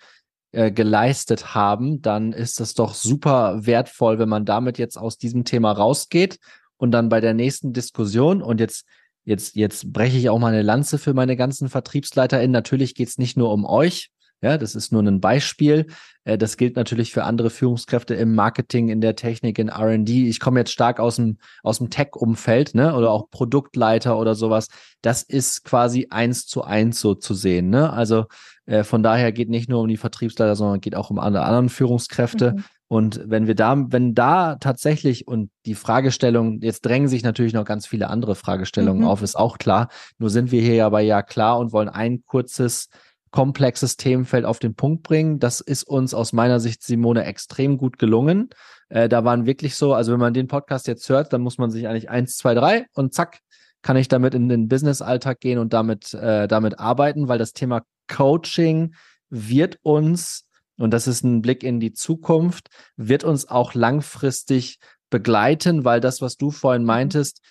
äh, 0.51 0.71
geleistet 0.71 1.55
haben, 1.55 2.01
dann 2.01 2.33
ist 2.33 2.59
das 2.59 2.73
doch 2.73 2.93
super 2.93 3.65
wertvoll, 3.65 4.19
wenn 4.19 4.29
man 4.29 4.45
damit 4.45 4.77
jetzt 4.77 4.97
aus 4.97 5.17
diesem 5.17 5.45
Thema 5.45 5.71
rausgeht 5.71 6.39
und 6.77 6.91
dann 6.91 7.09
bei 7.09 7.21
der 7.21 7.33
nächsten 7.33 7.73
Diskussion 7.73 8.41
und 8.41 8.59
jetzt 8.59 8.85
Jetzt, 9.27 9.55
jetzt 9.55 9.91
breche 9.91 10.17
ich 10.17 10.29
auch 10.29 10.37
mal 10.37 10.53
eine 10.53 10.61
Lanze 10.61 10.99
für 10.99 11.15
meine 11.15 11.35
ganzen 11.35 11.67
VertriebsleiterInnen. 11.67 12.51
Natürlich 12.51 12.93
geht 12.93 13.07
es 13.07 13.17
nicht 13.17 13.35
nur 13.35 13.51
um 13.51 13.65
euch, 13.65 14.11
ja, 14.45 14.57
das 14.59 14.75
ist 14.75 14.91
nur 14.91 15.01
ein 15.01 15.19
Beispiel. 15.19 15.87
Äh, 16.23 16.37
das 16.37 16.55
gilt 16.55 16.75
natürlich 16.75 17.11
für 17.11 17.23
andere 17.23 17.49
Führungskräfte 17.49 18.13
im 18.13 18.35
Marketing, 18.35 18.89
in 18.89 19.01
der 19.01 19.15
Technik, 19.15 19.57
in 19.57 19.69
R&D. 19.69 20.29
Ich 20.29 20.39
komme 20.39 20.59
jetzt 20.59 20.71
stark 20.71 20.99
aus 20.99 21.15
dem, 21.15 21.37
aus 21.63 21.79
dem 21.79 21.89
Tech-Umfeld, 21.89 22.75
ne, 22.75 22.95
oder 22.95 23.09
auch 23.09 23.31
Produktleiter 23.31 24.19
oder 24.19 24.35
sowas. 24.35 24.67
Das 25.01 25.23
ist 25.23 25.63
quasi 25.63 26.07
eins 26.11 26.45
zu 26.45 26.63
eins 26.63 26.99
so 26.99 27.15
zu 27.15 27.33
sehen, 27.33 27.69
ne? 27.71 27.91
Also, 27.91 28.25
äh, 28.67 28.83
von 28.83 29.01
daher 29.01 29.31
geht 29.31 29.49
nicht 29.49 29.67
nur 29.67 29.81
um 29.81 29.87
die 29.87 29.97
Vertriebsleiter, 29.97 30.55
sondern 30.55 30.79
geht 30.79 30.95
auch 30.95 31.09
um 31.09 31.17
alle 31.17 31.41
anderen 31.41 31.69
Führungskräfte. 31.69 32.53
Mhm. 32.53 32.63
Und 32.87 33.21
wenn 33.25 33.47
wir 33.47 33.55
da, 33.55 33.75
wenn 33.89 34.13
da 34.13 34.57
tatsächlich 34.57 35.27
und 35.27 35.49
die 35.65 35.73
Fragestellung, 35.73 36.61
jetzt 36.61 36.85
drängen 36.85 37.07
sich 37.07 37.23
natürlich 37.23 37.53
noch 37.53 37.65
ganz 37.65 37.87
viele 37.87 38.11
andere 38.11 38.35
Fragestellungen 38.35 39.01
mhm. 39.01 39.07
auf, 39.07 39.23
ist 39.23 39.35
auch 39.35 39.57
klar. 39.57 39.89
Nur 40.19 40.29
sind 40.29 40.51
wir 40.51 40.61
hier 40.61 40.75
ja 40.75 40.89
bei 40.89 41.01
Ja 41.01 41.23
klar 41.23 41.57
und 41.57 41.73
wollen 41.73 41.89
ein 41.89 42.23
kurzes 42.25 42.89
komplexes 43.35 43.97
Themenfeld 43.97 44.45
auf 44.45 44.59
den 44.59 44.75
Punkt 44.75 45.03
bringen. 45.03 45.39
Das 45.39 45.59
ist 45.59 45.83
uns 45.83 46.13
aus 46.13 46.31
meiner 46.31 46.61
Sicht, 46.61 46.83
Simone, 46.83 47.25
extrem 47.25 47.77
gut 47.77 47.99
gelungen. 47.99 48.49
Äh, 48.87 49.09
da 49.09 49.25
waren 49.25 49.45
wirklich 49.45 49.75
so, 49.75 49.93
also 49.93 50.13
wenn 50.13 50.21
man 50.21 50.33
den 50.33 50.47
Podcast 50.47 50.87
jetzt 50.87 51.09
hört, 51.09 51.33
dann 51.33 51.41
muss 51.41 51.57
man 51.57 51.69
sich 51.69 51.85
eigentlich 51.85 52.09
eins, 52.09 52.37
zwei, 52.37 52.53
drei 52.53 52.85
und 52.93 53.13
zack, 53.13 53.39
kann 53.81 53.97
ich 53.97 54.07
damit 54.07 54.35
in 54.35 54.47
den 54.47 54.69
Business-Alltag 54.69 55.41
gehen 55.41 55.59
und 55.59 55.73
damit, 55.73 56.13
äh, 56.13 56.47
damit 56.47 56.79
arbeiten, 56.79 57.27
weil 57.27 57.37
das 57.37 57.51
Thema 57.51 57.81
Coaching 58.07 58.95
wird 59.29 59.79
uns, 59.81 60.47
und 60.77 60.91
das 60.91 61.05
ist 61.05 61.25
ein 61.25 61.41
Blick 61.41 61.61
in 61.61 61.81
die 61.81 61.91
Zukunft, 61.91 62.69
wird 62.95 63.25
uns 63.25 63.49
auch 63.49 63.73
langfristig 63.73 64.79
begleiten, 65.09 65.83
weil 65.83 65.99
das, 65.99 66.21
was 66.21 66.37
du 66.37 66.51
vorhin 66.51 66.83
mhm. 66.83 66.87
meintest, 66.87 67.41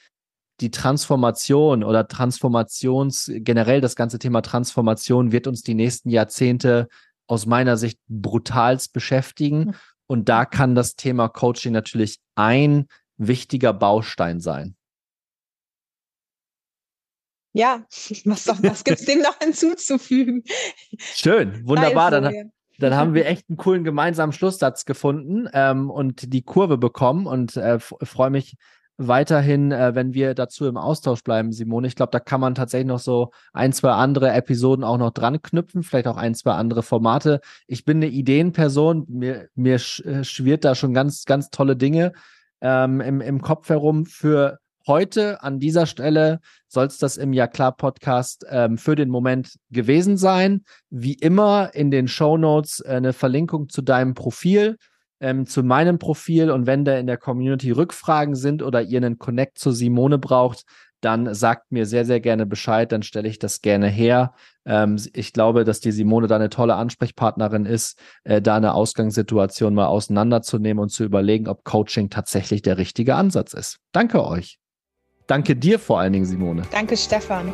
die 0.60 0.70
Transformation 0.70 1.82
oder 1.82 2.06
Transformations, 2.06 3.30
generell 3.34 3.80
das 3.80 3.96
ganze 3.96 4.18
Thema 4.18 4.40
Transformation 4.40 5.32
wird 5.32 5.46
uns 5.46 5.62
die 5.62 5.74
nächsten 5.74 6.10
Jahrzehnte 6.10 6.88
aus 7.26 7.46
meiner 7.46 7.76
Sicht 7.76 7.98
brutalst 8.08 8.92
beschäftigen. 8.92 9.74
Und 10.06 10.28
da 10.28 10.44
kann 10.44 10.74
das 10.74 10.96
Thema 10.96 11.28
Coaching 11.28 11.72
natürlich 11.72 12.20
ein 12.34 12.86
wichtiger 13.16 13.72
Baustein 13.72 14.40
sein. 14.40 14.76
Ja, 17.52 17.84
was, 18.24 18.48
was 18.48 18.84
gibt 18.84 18.98
es 18.98 19.06
dem 19.06 19.20
noch 19.20 19.38
hinzuzufügen? 19.42 20.42
Schön, 20.98 21.66
wunderbar. 21.66 22.10
Dann, 22.10 22.52
dann 22.78 22.94
haben 22.94 23.14
wir 23.14 23.26
echt 23.26 23.48
einen 23.48 23.56
coolen 23.56 23.84
gemeinsamen 23.84 24.32
Schlusssatz 24.32 24.84
gefunden 24.84 25.48
ähm, 25.52 25.88
und 25.88 26.32
die 26.32 26.42
Kurve 26.42 26.78
bekommen 26.78 27.26
und 27.26 27.56
äh, 27.56 27.78
freue 27.78 28.30
mich 28.30 28.56
weiterhin, 28.96 29.72
äh, 29.72 29.94
wenn 29.94 30.14
wir 30.14 30.34
dazu 30.34 30.66
im 30.66 30.76
Austausch 30.76 31.22
bleiben, 31.22 31.52
Simone. 31.52 31.86
Ich 31.86 31.96
glaube, 31.96 32.10
da 32.12 32.20
kann 32.20 32.40
man 32.40 32.54
tatsächlich 32.54 32.86
noch 32.86 33.00
so 33.00 33.30
ein, 33.52 33.72
zwei 33.72 33.90
andere 33.90 34.30
Episoden 34.32 34.84
auch 34.84 34.98
noch 34.98 35.10
dran 35.10 35.42
knüpfen, 35.42 35.82
vielleicht 35.82 36.06
auch 36.06 36.16
ein, 36.16 36.34
zwei 36.34 36.52
andere 36.52 36.82
Formate. 36.82 37.40
Ich 37.66 37.84
bin 37.84 37.98
eine 37.98 38.08
Ideenperson, 38.08 39.06
mir, 39.08 39.48
mir 39.54 39.74
äh, 39.74 40.24
schwirrt 40.24 40.64
da 40.64 40.74
schon 40.74 40.94
ganz, 40.94 41.24
ganz 41.24 41.50
tolle 41.50 41.76
Dinge 41.76 42.12
ähm, 42.60 43.00
im, 43.00 43.20
im 43.20 43.42
Kopf 43.42 43.68
herum. 43.68 44.06
Für 44.06 44.58
heute 44.86 45.42
an 45.42 45.58
dieser 45.58 45.86
Stelle 45.86 46.40
soll 46.68 46.86
es 46.86 46.98
das 46.98 47.16
im 47.16 47.32
Ja 47.32 47.46
klar 47.46 47.72
Podcast 47.72 48.44
ähm, 48.48 48.78
für 48.78 48.94
den 48.94 49.08
Moment 49.08 49.56
gewesen 49.70 50.16
sein. 50.16 50.64
Wie 50.90 51.14
immer 51.14 51.74
in 51.74 51.90
den 51.90 52.08
Show 52.08 52.36
Notes 52.36 52.80
äh, 52.80 52.94
eine 52.94 53.12
Verlinkung 53.12 53.68
zu 53.68 53.82
deinem 53.82 54.14
Profil 54.14 54.76
ähm, 55.24 55.46
zu 55.46 55.62
meinem 55.62 55.98
Profil 55.98 56.50
und 56.50 56.66
wenn 56.66 56.84
da 56.84 56.98
in 56.98 57.06
der 57.06 57.16
Community 57.16 57.70
Rückfragen 57.70 58.34
sind 58.34 58.62
oder 58.62 58.82
ihr 58.82 58.98
einen 58.98 59.18
Connect 59.18 59.58
zu 59.58 59.72
Simone 59.72 60.18
braucht, 60.18 60.64
dann 61.00 61.34
sagt 61.34 61.72
mir 61.72 61.86
sehr, 61.86 62.04
sehr 62.04 62.20
gerne 62.20 62.44
Bescheid, 62.44 62.92
dann 62.92 63.02
stelle 63.02 63.28
ich 63.28 63.38
das 63.38 63.62
gerne 63.62 63.88
her. 63.88 64.34
Ähm, 64.66 65.00
ich 65.14 65.32
glaube, 65.32 65.64
dass 65.64 65.80
die 65.80 65.92
Simone 65.92 66.26
da 66.26 66.36
eine 66.36 66.50
tolle 66.50 66.74
Ansprechpartnerin 66.74 67.64
ist, 67.64 67.98
äh, 68.24 68.42
da 68.42 68.56
eine 68.56 68.74
Ausgangssituation 68.74 69.74
mal 69.74 69.86
auseinanderzunehmen 69.86 70.82
und 70.82 70.90
zu 70.90 71.04
überlegen, 71.04 71.48
ob 71.48 71.64
Coaching 71.64 72.10
tatsächlich 72.10 72.60
der 72.60 72.76
richtige 72.76 73.14
Ansatz 73.14 73.54
ist. 73.54 73.78
Danke 73.92 74.26
euch. 74.26 74.58
Danke 75.26 75.56
dir 75.56 75.78
vor 75.78 76.00
allen 76.00 76.12
Dingen, 76.12 76.26
Simone. 76.26 76.62
Danke, 76.70 76.98
Stefan. 76.98 77.50